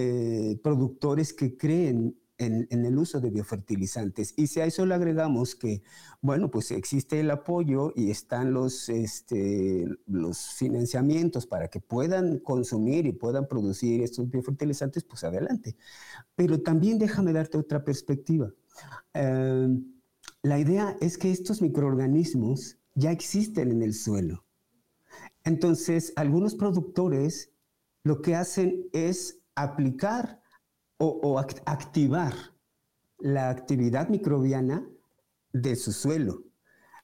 eh, 0.02 0.58
productores 0.64 1.34
que 1.34 1.58
creen 1.58 2.18
en, 2.38 2.86
el 2.86 2.98
uso 2.98 3.20
de 3.20 3.32
biofertilizantes. 3.32 4.34
Y 4.38 4.48
si 4.48 4.62
a 4.62 4.66
eso 4.66 4.86
le 4.86 4.96
agregamos 4.96 5.56
que, 5.56 5.84
bueno, 6.22 6.50
pues 6.50 6.72
existe 6.72 7.20
el 7.20 7.30
apoyo 7.32 7.92
y 7.98 8.12
están 8.12 8.54
los, 8.54 8.88
este, 8.88 9.86
los 10.06 10.54
financiamientos 10.54 11.46
para 11.46 11.68
que 11.68 11.82
puedan 11.82 12.40
consumir 12.40 13.08
y 13.08 13.12
puedan 13.12 13.50
producir 13.50 14.02
estos 14.02 14.30
biofertilizantes, 14.30 15.04
pues 15.04 15.26
adelante. 15.26 15.76
Pero 16.36 16.62
también 16.62 16.98
déjame 16.98 17.34
darte 17.34 17.58
otra 17.58 17.84
perspectiva. 17.84 18.54
Em, 19.14 19.84
la 20.42 20.60
idea 20.60 20.96
es 21.02 21.18
que 21.18 21.30
estos 21.30 21.62
microorganismos 21.62 22.78
ya 22.96 23.12
existen 23.12 23.70
en 23.72 23.84
el 23.84 23.94
suelo. 23.94 24.46
Entonces, 25.44 26.14
algunos 26.16 26.56
productores 26.56 27.52
lo 28.04 28.22
que 28.22 28.36
hacen 28.36 28.88
es 28.94 29.40
aplicar 29.64 30.42
o, 30.98 31.40
activar 31.40 32.34
la 33.20 33.50
actividad 33.50 34.10
microbiana 34.10 34.88
de 35.54 35.76
su 35.76 35.94
suelo, 35.94 36.44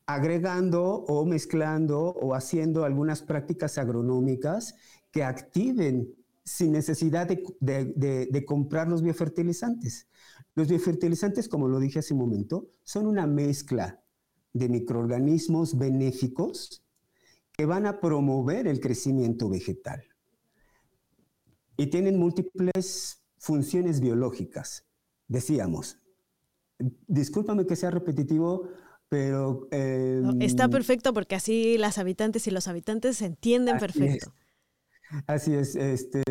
agregando 0.05 0.83
o 0.83 1.25
mezclando 1.25 1.99
o 1.99 2.35
haciendo 2.35 2.83
algunas 2.83 3.21
prácticas 3.21 3.77
agronómicas 3.77 4.75
que 5.11 5.23
activen 5.23 6.13
sin 6.43 6.73
necesidad 6.73 7.27
de, 7.27 8.45
comprar 8.45 8.87
los 8.87 9.01
biofertilizantes. 9.01 10.07
Los 10.53 10.67
biofertilizantes, 10.67 11.47
como 11.47 11.67
lo 11.67 11.79
dije 11.79 11.99
hace 11.99 12.13
un 12.13 12.19
momento, 12.19 12.69
son 12.83 13.07
una 13.07 13.25
mezcla 13.25 14.01
de 14.53 14.69
microorganismos 14.69 15.77
benéficos 15.77 16.85
que 17.51 17.65
van 17.65 17.85
a 17.85 17.99
promover 17.99 18.67
el 18.67 18.79
crecimiento 18.79 19.49
vegetal. 19.49 20.03
Y 21.77 21.87
tienen 21.87 22.17
múltiples 22.17 23.21
funciones 23.37 23.99
biológicas. 23.99 24.85
Decíamos, 25.27 25.99
discúlpame 27.07 27.65
que 27.65 27.75
sea 27.75 27.91
repetitivo, 27.91 28.69
pero... 29.09 29.67
Em, 29.71 30.41
está 30.41 30.67
perfecto 30.67 31.13
porque 31.13 31.35
así 31.35 31.77
las 31.77 31.97
habitantes 31.97 32.47
y 32.47 32.51
los 32.51 32.67
habitantes 32.67 33.17
se 33.17 33.25
entienden 33.25 33.77
perfecto. 33.77 34.33
Así 35.27 35.53
es, 35.53 35.75
este, 35.75 36.23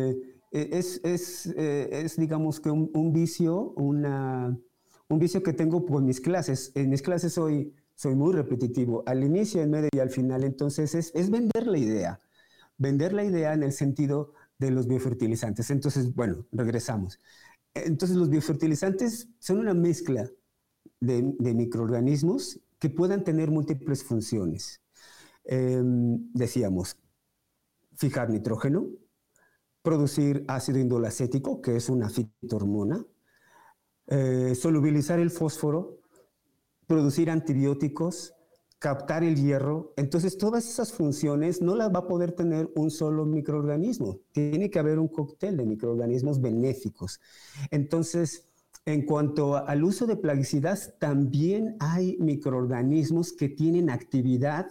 e, 0.51 0.69
es, 0.71 1.01
es, 1.03 1.47
eh, 1.57 1.89
es, 1.91 2.17
digamos 2.17 2.59
que 2.59 2.69
un, 2.69 3.13
vicio, 3.13 3.73
una, 3.77 4.57
un 5.07 5.19
vicio 5.19 5.41
que 5.41 5.53
tengo 5.53 5.85
por 5.85 6.01
mis 6.01 6.19
clases. 6.19 6.71
En 6.75 6.89
mis 6.89 7.01
clases 7.01 7.33
soy, 7.33 7.73
soy 7.95 8.15
muy 8.15 8.33
repetitivo, 8.33 9.03
al 9.05 9.23
inicio, 9.23 9.61
en 9.61 9.71
medio 9.71 9.89
y 9.93 9.99
al 9.99 10.09
final, 10.09 10.43
entonces 10.43 10.95
es, 10.95 11.11
es 11.15 11.29
vender 11.29 11.67
la 11.67 11.77
idea, 11.77 12.21
vender 12.77 13.13
la 13.13 13.23
idea 13.23 13.53
en 13.53 13.63
el 13.63 13.71
sentido 13.71 14.33
de 14.57 14.71
los 14.71 14.87
biofertilizantes. 14.87 15.69
Entonces, 15.69 16.13
bueno, 16.13 16.45
regresamos. 16.51 17.19
Entonces, 17.73 18.17
los 18.17 18.29
biofertilizantes 18.29 19.27
son 19.39 19.59
una 19.59 19.73
mezcla 19.73 20.29
de, 20.99 21.21
microorganismos 21.53 22.59
que 22.79 22.89
puedan 22.89 23.23
tener 23.23 23.51
múltiples 23.51 24.03
funciones. 24.03 24.81
Em, 25.43 26.31
decíamos, 26.33 26.97
fijar 27.95 28.29
nitrógeno, 28.29 28.87
producir 29.81 30.45
ácido 30.47 30.79
indolacético, 30.79 31.61
que 31.61 31.75
es 31.75 31.89
una 31.89 32.09
fitohormona, 32.09 33.05
eh, 34.07 34.55
solubilizar 34.55 35.19
el 35.19 35.31
fósforo, 35.31 35.99
producir 36.87 37.29
antibióticos, 37.29 38.34
captar 38.79 39.23
el 39.23 39.35
hierro. 39.35 39.93
Entonces, 39.97 40.37
todas 40.37 40.67
esas 40.67 40.91
funciones 40.91 41.61
no 41.61 41.75
las 41.75 41.93
va 41.93 41.99
a 41.99 42.07
poder 42.07 42.33
tener 42.33 42.69
un 42.75 42.91
solo 42.91 43.25
microorganismo. 43.25 44.19
Tiene 44.31 44.69
que 44.69 44.79
haber 44.79 44.99
un 44.99 45.07
cóctel 45.07 45.57
de 45.57 45.65
microorganismos 45.65 46.41
benéficos. 46.41 47.19
Entonces, 47.71 48.47
en 48.85 49.05
cuanto 49.05 49.55
al 49.55 49.83
uso 49.83 50.05
de 50.05 50.17
plaguicidas, 50.17 50.93
también 50.99 51.75
hay 51.79 52.17
microorganismos 52.19 53.33
que 53.33 53.49
tienen 53.49 53.89
actividad 53.89 54.67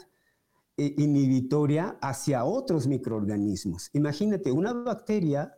eh, 0.77 0.95
inhibitoria 0.99 1.99
hacia 2.01 2.45
otros 2.45 2.87
microorganismos. 2.87 3.91
Imagínate, 3.93 4.53
una 4.53 4.73
bacteria 4.73 5.57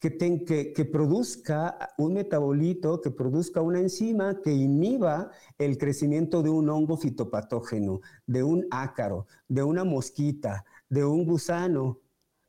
que, 0.00 0.88
produzca 0.90 1.92
un 1.98 2.14
metabolito, 2.14 3.02
que 3.02 3.10
produzca 3.10 3.60
una 3.60 3.80
enzima 3.80 4.40
que 4.40 4.50
inhiba 4.50 5.30
el 5.58 5.76
crecimiento 5.76 6.42
de 6.42 6.48
un 6.48 6.70
hongo 6.70 6.96
fitopatógeno, 6.96 8.00
de 8.26 8.42
un 8.42 8.66
ácaro, 8.70 9.26
de 9.46 9.62
una 9.62 9.84
mosquita, 9.84 10.64
de 10.88 11.04
un 11.04 11.26
gusano. 11.26 12.00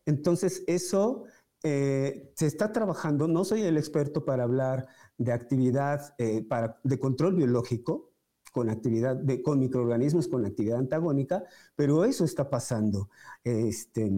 Entonces, 0.06 0.64
eso 0.66 1.26
eh, 1.64 2.32
se 2.36 2.48
está 2.48 2.72
trabajando, 2.72 3.28
no 3.28 3.44
soy 3.44 3.64
el 3.64 3.78
experto 3.78 4.24
para 4.24 4.44
hablar 4.44 4.88
de 5.18 5.34
actividad 5.34 6.16
eh, 6.18 6.44
para, 6.48 6.80
de 6.84 7.00
control 7.00 7.36
biológico, 7.36 8.12
con 8.54 8.70
actividad 8.70 9.16
de, 9.16 9.42
con 9.42 9.60
microorganismos 9.60 10.28
con 10.28 10.46
actividad 10.46 10.80
antagónica, 10.80 11.44
pero 11.76 12.04
eso 12.04 12.26
está 12.26 12.50
pasando. 12.50 13.10
Este, 13.44 14.12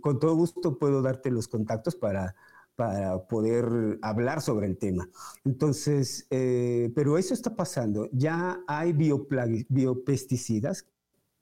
con 0.00 0.18
todo 0.18 0.34
gusto 0.36 0.78
puedo 0.78 1.00
darte 1.00 1.30
los 1.30 1.48
contactos 1.48 1.96
para, 1.96 2.34
para 2.76 3.26
poder 3.26 3.98
hablar 4.02 4.40
sobre 4.40 4.66
el 4.66 4.78
tema. 4.78 5.08
Entonces, 5.44 6.26
eh, 6.30 6.90
pero 6.94 7.18
eso 7.18 7.34
está 7.34 7.54
pasando. 7.54 8.08
Ya 8.12 8.60
hay 8.66 8.92
biopesticidas 8.92 10.86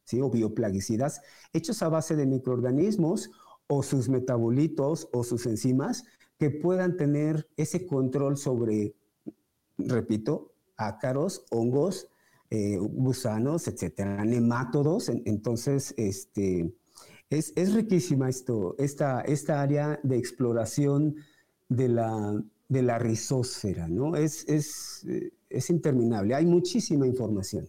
¿sí? 0.04 0.20
o 0.20 0.30
bioplaguicidas 0.30 1.22
hechos 1.52 1.82
a 1.82 1.88
base 1.88 2.16
de 2.16 2.26
microorganismos 2.26 3.30
o 3.68 3.82
sus 3.82 4.08
metabolitos 4.08 5.08
o 5.12 5.22
sus 5.22 5.46
enzimas 5.46 6.04
que 6.38 6.50
puedan 6.50 6.96
tener 6.96 7.48
ese 7.56 7.86
control 7.86 8.36
sobre, 8.36 8.96
repito, 9.78 10.54
ácaros, 10.76 11.44
hongos, 11.50 12.08
eh, 12.48 12.78
gusanos, 12.78 13.68
etcétera, 13.68 14.24
nemátodos. 14.24 15.10
Entonces, 15.10 15.94
este, 15.96 16.74
es, 17.30 17.52
es, 17.56 17.72
riquísima 17.72 18.28
esto, 18.28 18.74
esta, 18.78 19.20
esta 19.22 19.62
área 19.62 19.98
de 20.02 20.18
exploración 20.18 21.16
de 21.68 21.88
la, 21.88 22.42
de 22.68 22.82
la 22.82 22.98
rizósfera, 22.98 23.88
¿no? 23.88 24.16
Es, 24.16 24.46
es, 24.48 25.06
es 25.48 25.70
interminable, 25.70 26.34
hay 26.34 26.46
muchísima 26.46 27.06
información. 27.06 27.68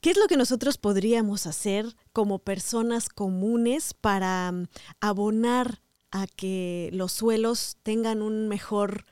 ¿Qué 0.00 0.10
es 0.10 0.18
lo 0.18 0.26
que 0.26 0.36
nosotros 0.36 0.78
podríamos 0.78 1.46
hacer 1.46 1.86
como 2.12 2.40
personas 2.40 3.08
comunes 3.08 3.94
para 3.94 4.50
mm, 4.50 4.66
abonar 5.00 5.80
a 6.10 6.26
que 6.26 6.90
los 6.92 7.12
suelos 7.12 7.78
tengan 7.84 8.20
un 8.20 8.48
mejor 8.48 9.06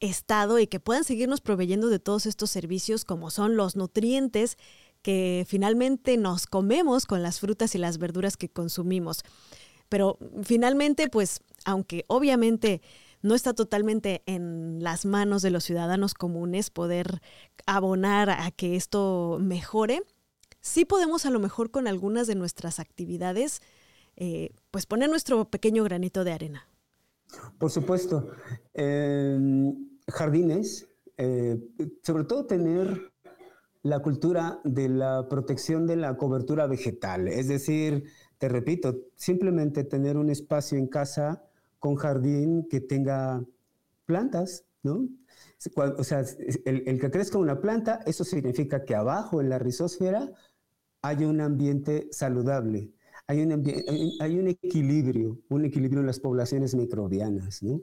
estado 0.00 0.58
y 0.58 0.66
que 0.66 0.80
puedan 0.80 1.04
seguirnos 1.04 1.40
proveyendo 1.40 1.88
de 1.88 2.00
todos 2.00 2.26
estos 2.26 2.50
servicios 2.50 3.04
como 3.04 3.30
son 3.30 3.56
los 3.56 3.76
nutrientes 3.76 4.58
que 5.04 5.44
finalmente 5.46 6.16
nos 6.16 6.46
comemos 6.46 7.04
con 7.04 7.22
las 7.22 7.38
frutas 7.38 7.74
y 7.74 7.78
las 7.78 7.98
verduras 7.98 8.38
que 8.38 8.48
consumimos. 8.48 9.22
Pero 9.90 10.18
finalmente, 10.42 11.10
pues, 11.10 11.42
aunque 11.66 12.06
obviamente 12.08 12.80
no 13.20 13.34
está 13.34 13.52
totalmente 13.52 14.22
en 14.24 14.82
las 14.82 15.04
manos 15.04 15.42
de 15.42 15.50
los 15.50 15.64
ciudadanos 15.64 16.14
comunes 16.14 16.70
poder 16.70 17.20
abonar 17.66 18.30
a 18.30 18.50
que 18.50 18.76
esto 18.76 19.36
mejore, 19.42 20.00
sí 20.62 20.86
podemos 20.86 21.26
a 21.26 21.30
lo 21.30 21.38
mejor 21.38 21.70
con 21.70 21.86
algunas 21.86 22.26
de 22.26 22.34
nuestras 22.34 22.80
actividades, 22.80 23.60
eh, 24.16 24.54
pues 24.70 24.86
poner 24.86 25.10
nuestro 25.10 25.50
pequeño 25.50 25.84
granito 25.84 26.24
de 26.24 26.32
arena. 26.32 26.66
Por 27.58 27.70
supuesto. 27.70 28.30
jardines, 30.08 30.88
eh, 31.18 31.58
sobre 32.02 32.24
todo 32.24 32.46
tener 32.46 33.13
la 33.84 34.00
cultura 34.00 34.60
de 34.64 34.88
la 34.88 35.28
protección 35.28 35.86
de 35.86 35.96
la 35.96 36.16
cobertura 36.16 36.66
vegetal. 36.66 37.28
Es 37.28 37.48
decir, 37.48 38.04
te 38.38 38.48
repito, 38.48 38.96
simplemente 39.14 39.84
tener 39.84 40.16
un 40.16 40.30
espacio 40.30 40.78
en 40.78 40.88
casa 40.88 41.44
con 41.78 41.94
jardín 41.94 42.66
que 42.68 42.80
tenga 42.80 43.44
plantas, 44.06 44.64
¿no? 44.82 45.06
O 45.98 46.02
sea, 46.02 46.24
el, 46.64 46.98
que 46.98 47.10
crezca 47.10 47.38
una 47.38 47.60
planta, 47.60 48.00
eso 48.06 48.24
significa 48.24 48.84
que 48.84 48.94
abajo 48.94 49.40
en 49.40 49.50
la 49.50 49.58
rizosfera 49.58 50.32
hay 51.02 51.24
un 51.24 51.40
ambiente 51.40 52.08
saludable 52.10 52.90
hay 53.26 53.40
un, 53.40 53.52
hay 54.20 54.38
un 54.38 54.48
equilibrio, 54.48 55.38
un 55.48 55.64
equilibrio 55.64 56.00
en 56.00 56.06
las 56.06 56.20
poblaciones 56.20 56.74
microbianas, 56.74 57.62
¿no? 57.62 57.80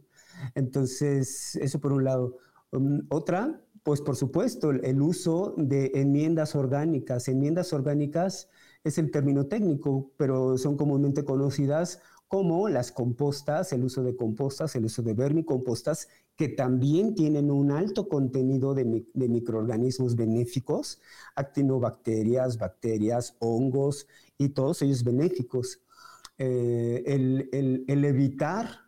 Entonces, 0.54 1.56
eso 1.56 1.80
por 1.80 1.94
un 1.94 2.04
lado. 2.04 2.38
Um, 2.72 3.02
otra, 3.10 3.60
pues 3.84 4.02
por 4.02 4.16
supuesto, 4.16 4.72
el 4.72 5.02
uso 5.02 5.54
de 5.58 5.92
enmiendas 5.96 6.56
orgánicas. 6.56 7.28
Enmiendas 7.28 7.74
orgánicas 7.74 8.50
es 8.84 8.98
el 8.98 9.12
término 9.12 9.48
técnico, 9.48 10.12
pero 10.18 10.58
son 10.58 10.78
comúnmente 10.78 11.24
conocidas 11.24 12.00
como 12.32 12.70
las 12.70 12.94
compostas, 12.94 13.74
el 13.74 13.84
uso 13.84 14.04
de 14.04 14.16
compostas, 14.16 14.76
el 14.78 14.86
uso 14.86 15.02
de 15.02 15.14
vermicompostas, 15.14 16.08
que 16.38 16.48
también 16.48 17.14
tienen 17.14 17.52
un 17.52 17.72
alto 17.72 18.08
contenido 18.08 18.74
de, 18.74 19.06
microorganismos 19.14 20.16
benéficos, 20.16 21.02
actinobacterias, 21.36 22.58
bacterias, 22.58 23.36
hongos 23.40 24.08
y 24.38 24.50
todos 24.50 24.82
ellos 24.82 25.04
benéficos. 25.04 25.82
Eh, 26.38 27.04
el, 27.06 28.06
evitar 28.06 28.86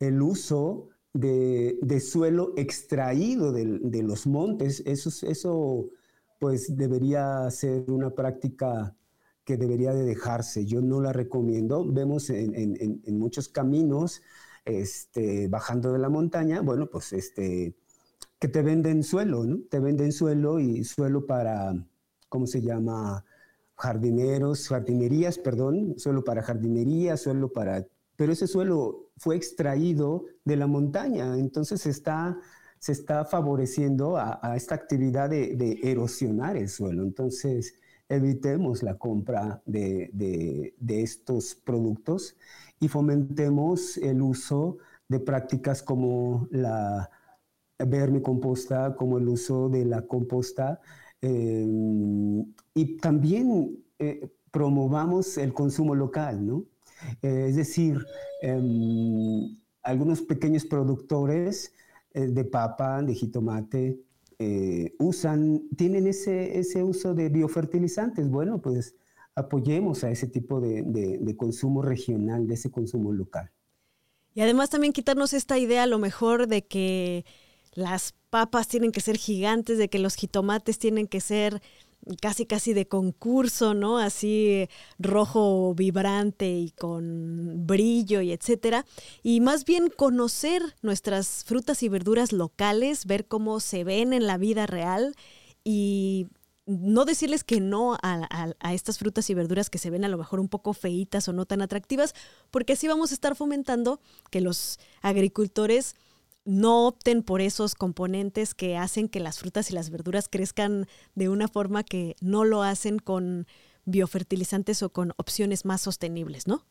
el 0.00 0.20
uso 0.20 0.88
de, 1.12 2.00
suelo 2.00 2.52
extraído 2.56 3.52
de, 3.52 4.02
los 4.02 4.26
montes, 4.26 4.82
eso, 4.86 5.10
eso 5.26 5.90
pues 6.38 6.76
debería 6.76 7.50
ser 7.50 7.90
una 7.90 8.10
práctica 8.10 8.96
que 9.44 9.56
debería 9.56 9.92
de 9.92 10.04
dejarse. 10.04 10.64
Yo 10.64 10.80
no 10.80 11.00
la 11.00 11.12
recomiendo. 11.12 11.84
Vemos 11.84 12.30
en, 12.30 13.00
muchos 13.18 13.48
caminos 13.48 14.22
este, 14.64 15.48
bajando 15.48 15.92
de 15.92 15.98
la 15.98 16.08
montaña, 16.08 16.60
bueno, 16.60 16.86
pues 16.86 17.12
este, 17.12 17.74
que 18.38 18.48
te 18.48 18.62
venden 18.62 19.02
suelo, 19.02 19.44
¿no? 19.44 19.58
Te 19.68 19.80
venden 19.80 20.12
suelo 20.12 20.60
y 20.60 20.84
suelo 20.84 21.26
para, 21.26 21.74
¿cómo 22.28 22.46
se 22.46 22.62
llama? 22.62 23.24
Jardineros, 23.76 24.68
jardinerías, 24.68 25.38
perdón, 25.38 25.94
suelo 25.98 26.22
para 26.24 26.42
jardinería, 26.42 27.16
suelo 27.16 27.52
para... 27.52 27.86
Pero 28.20 28.34
ese 28.34 28.46
suelo 28.46 29.08
fue 29.16 29.34
extraído 29.34 30.26
de 30.44 30.56
la 30.56 30.66
montaña, 30.66 31.38
entonces 31.38 31.86
está, 31.86 32.36
se 32.78 32.92
está 32.92 33.24
favoreciendo 33.24 34.18
a, 34.18 34.54
esta 34.56 34.74
actividad 34.74 35.30
de, 35.30 35.56
de 35.56 35.80
erosionar 35.82 36.58
el 36.58 36.68
suelo. 36.68 37.02
Entonces, 37.02 37.76
evitemos 38.10 38.82
la 38.82 38.98
compra 38.98 39.62
de, 39.64 40.74
estos 40.86 41.54
productos 41.54 42.36
y 42.78 42.88
fomentemos 42.88 43.96
el 43.96 44.20
uso 44.20 44.76
de 45.08 45.20
prácticas 45.20 45.82
como 45.82 46.46
la 46.50 47.08
vermicomposta, 47.78 48.96
como 48.96 49.16
el 49.16 49.28
uso 49.28 49.70
de 49.70 49.86
la 49.86 50.02
composta 50.02 50.78
eh, 51.22 51.66
y 52.74 52.96
también 52.98 53.82
eh, 53.98 54.30
promovamos 54.50 55.38
el 55.38 55.54
consumo 55.54 55.94
local, 55.94 56.46
¿no? 56.46 56.66
Eh, 57.22 57.46
es 57.48 57.56
decir, 57.56 58.04
em, 58.42 59.58
algunos 59.82 60.22
pequeños 60.22 60.64
productores 60.64 61.72
de 62.12 62.44
papa, 62.44 63.02
de 63.02 63.14
jitomate, 63.14 64.00
eh, 64.42 64.94
usan, 64.98 65.68
tienen 65.76 66.06
ese, 66.06 66.58
ese 66.58 66.82
uso 66.82 67.12
de 67.12 67.28
biofertilizantes. 67.28 68.30
Bueno, 68.30 68.62
pues 68.62 68.94
apoyemos 69.34 70.02
a 70.02 70.10
ese 70.10 70.28
tipo 70.28 70.62
de, 70.62 71.36
consumo 71.36 71.82
regional, 71.82 72.46
de 72.46 72.54
ese 72.54 72.70
consumo 72.70 73.12
local. 73.12 73.50
Y 74.32 74.40
además 74.40 74.70
también 74.70 74.94
quitarnos 74.94 75.34
esta 75.34 75.58
idea 75.58 75.82
a 75.82 75.86
lo 75.86 75.98
mejor 75.98 76.46
de 76.46 76.64
que 76.64 77.26
las 77.74 78.14
papas 78.30 78.66
tienen 78.66 78.92
que 78.92 79.02
ser 79.02 79.18
gigantes, 79.18 79.76
de 79.76 79.90
que 79.90 79.98
los 79.98 80.14
jitomates 80.14 80.78
tienen 80.78 81.06
que 81.06 81.20
ser 81.20 81.60
casi 82.20 82.46
casi 82.46 82.72
de 82.72 82.88
concurso, 82.88 83.74
¿no? 83.74 83.98
Así 83.98 84.68
rojo 84.98 85.74
vibrante 85.74 86.50
y 86.50 86.70
con 86.70 87.66
brillo 87.66 88.20
y 88.20 88.32
etcétera. 88.32 88.86
Y 89.22 89.40
más 89.40 89.64
bien 89.64 89.90
conocer 89.94 90.62
nuestras 90.82 91.44
frutas 91.44 91.82
y 91.82 91.88
verduras 91.88 92.32
locales, 92.32 93.06
ver 93.06 93.26
cómo 93.26 93.60
se 93.60 93.84
ven 93.84 94.12
en 94.12 94.26
la 94.26 94.38
vida 94.38 94.66
real 94.66 95.14
y 95.64 96.28
no 96.66 97.04
decirles 97.04 97.42
que 97.42 97.60
no 97.60 97.98
a, 98.00 98.28
estas 98.72 98.98
frutas 98.98 99.28
y 99.28 99.34
verduras 99.34 99.70
que 99.70 99.78
se 99.78 99.90
ven 99.90 100.04
a 100.04 100.08
lo 100.08 100.18
mejor 100.18 100.38
un 100.38 100.48
poco 100.48 100.72
feitas 100.72 101.28
o 101.28 101.32
no 101.32 101.44
tan 101.44 101.62
atractivas, 101.62 102.14
porque 102.50 102.74
así 102.74 102.86
vamos 102.86 103.10
a 103.10 103.14
estar 103.14 103.34
fomentando 103.34 104.00
que 104.30 104.40
los 104.40 104.78
agricultores 105.02 105.96
no 106.44 106.86
opten 106.86 107.22
por 107.22 107.40
esos 107.40 107.74
componentes 107.74 108.54
que 108.54 108.76
hacen 108.76 109.08
que 109.08 109.20
las 109.20 109.38
frutas 109.38 109.70
y 109.70 109.74
las 109.74 109.90
verduras 109.90 110.28
crezcan 110.28 110.86
de 111.14 111.28
una 111.28 111.48
forma 111.48 111.84
que 111.84 112.16
no 112.20 112.44
lo 112.44 112.62
hacen 112.62 112.98
con 112.98 113.46
biofertilizantes 113.84 114.82
o 114.82 114.90
con 114.90 115.12
opciones 115.16 115.64
más 115.64 115.82
sostenibles, 115.82 116.46
¿no? 116.46 116.64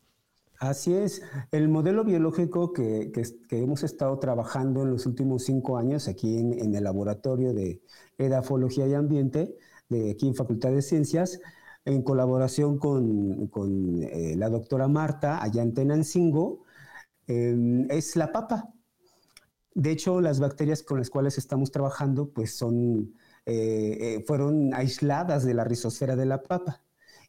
Así 0.60 0.92
es. 0.92 1.22
El 1.52 1.68
modelo 1.68 2.04
biológico 2.04 2.74
que, 2.74 3.10
hemos 3.50 3.82
estado 3.82 4.18
trabajando 4.18 4.82
en 4.82 4.90
los 4.90 5.06
últimos 5.06 5.44
cinco 5.44 5.78
años 5.78 6.06
aquí 6.06 6.38
en, 6.38 6.74
el 6.74 6.84
laboratorio 6.84 7.54
de 7.54 7.80
edafología 8.18 8.86
y 8.86 8.92
ambiente, 8.92 9.56
de 9.88 10.10
aquí 10.10 10.28
en 10.28 10.34
Facultad 10.34 10.72
de 10.72 10.82
Ciencias, 10.82 11.40
en 11.86 12.02
colaboración 12.02 12.78
con, 12.78 14.02
eh, 14.02 14.34
la 14.36 14.50
doctora 14.50 14.86
Marta 14.86 15.42
allá 15.42 15.62
en 15.62 15.72
Tenancingo, 15.72 16.64
em, 17.26 17.90
es 17.90 18.16
la 18.16 18.30
papa. 18.30 18.68
De 19.74 19.90
hecho, 19.92 20.20
las 20.20 20.40
bacterias 20.40 20.82
con 20.82 20.98
las 20.98 21.10
cuales 21.10 21.38
estamos 21.38 21.70
trabajando 21.70 22.30
pues 22.32 22.54
son, 22.56 23.14
eh, 23.46 24.16
eh, 24.18 24.24
fueron 24.26 24.74
aisladas 24.74 25.44
de 25.44 25.54
la 25.54 25.64
rizosfera 25.64 26.16
de 26.16 26.26
la 26.26 26.42
papa. 26.42 26.82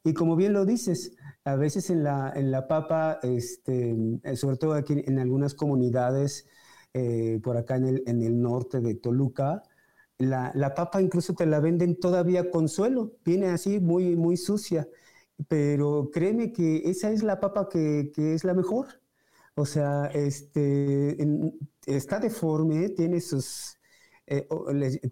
Y 0.04 0.14
como 0.14 0.36
bien 0.36 0.54
lo 0.54 0.66
dices, 0.66 1.16
a 1.46 1.56
veces 1.56 1.90
en 1.92 2.04
la, 2.04 2.34
en 2.36 2.50
la 2.52 2.68
papa, 2.68 3.20
este, 3.22 3.96
eh, 4.24 4.36
sobre 4.36 4.58
todo 4.58 4.74
aquí 4.74 5.04
en 5.06 5.20
algunas 5.20 5.54
comunidades, 5.54 6.48
por 7.44 7.56
acá 7.56 7.78
en 7.78 7.86
el, 7.86 8.04
en 8.06 8.22
el, 8.22 8.42
norte 8.42 8.82
de 8.82 8.96
Toluca, 8.96 9.64
la, 10.18 10.52
la, 10.56 10.76
papa 10.76 11.02
incluso 11.02 11.34
te 11.34 11.46
la 11.46 11.62
venden 11.62 11.98
todavía 12.00 12.52
con 12.52 12.68
suelo, 12.68 13.14
viene 13.24 13.48
así 13.48 13.80
muy, 13.80 14.18
muy 14.18 14.36
sucia, 14.38 14.90
pero 15.48 16.10
créeme 16.12 16.52
que 16.52 16.90
esa 16.90 17.12
es 17.12 17.24
la 17.24 17.40
papa 17.40 17.70
que, 17.70 18.12
que 18.14 18.34
es 18.34 18.44
la 18.44 18.54
mejor. 18.54 19.01
O 19.56 19.66
sea, 19.66 20.06
este, 20.14 21.18
está 21.86 22.20
deforme, 22.20 22.90
tiene 22.90 23.20
sus, 23.20 23.78
eh, 24.28 24.48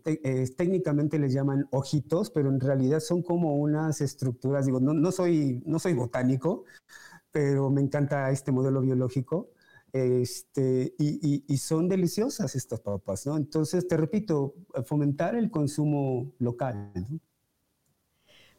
eh, 0.06 0.48
técnicamente 0.56 1.20
les 1.20 1.34
llaman 1.34 1.68
ojitos, 1.72 2.30
pero 2.32 2.50
en 2.50 2.60
realidad 2.60 3.02
son 3.02 3.22
como 3.22 3.58
unas 3.58 4.02
estructuras, 4.02 4.66
digo, 4.66 4.80
no, 4.80 5.12
soy, 5.12 5.62
no 5.66 5.78
soy 5.80 5.94
botánico, 5.94 6.64
pero 7.32 7.70
me 7.70 7.82
encanta 7.82 8.32
este 8.32 8.52
modelo 8.52 8.82
biológico. 8.82 9.50
Este, 9.92 10.94
y, 11.00 11.44
y, 11.48 11.58
son 11.58 11.90
deliciosas 11.90 12.56
estas 12.56 12.80
papas, 12.80 13.26
¿no? 13.26 13.38
Entonces, 13.38 13.88
te 13.88 13.98
repito, 13.98 14.54
fomentar 14.86 15.36
el 15.36 15.50
consumo 15.50 16.32
local. 16.38 16.92
¿no? 16.94 17.20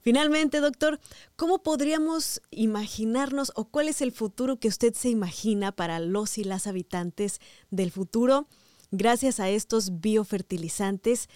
Finalmente, 0.03 0.61
doctor, 0.61 0.99
¿cómo 1.37 1.63
podríamos 1.63 2.41
imaginarnos 2.51 3.53
o 3.55 3.67
cuál 3.67 3.89
es 3.89 4.01
el 4.01 4.13
futuro 4.13 4.59
que 4.59 4.69
usted 4.69 4.95
se 4.95 5.11
imagina 5.11 5.73
para 5.73 6.01
los 6.01 6.39
y 6.39 6.45
las 6.45 6.67
habitantes 6.67 7.41
del 7.71 7.91
futuro 7.91 8.47
gracias 8.91 9.41
a 9.41 9.51
estos 9.51 10.01
biofertilizantes? 10.01 11.29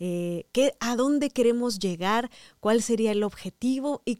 Eh, 0.00 0.46
¿A 0.80 0.96
dónde 0.96 1.30
queremos 1.30 1.78
llegar? 1.78 2.30
¿Cuál 2.60 2.82
sería 2.82 3.12
el 3.12 3.22
objetivo? 3.22 4.02
¿Y 4.04 4.16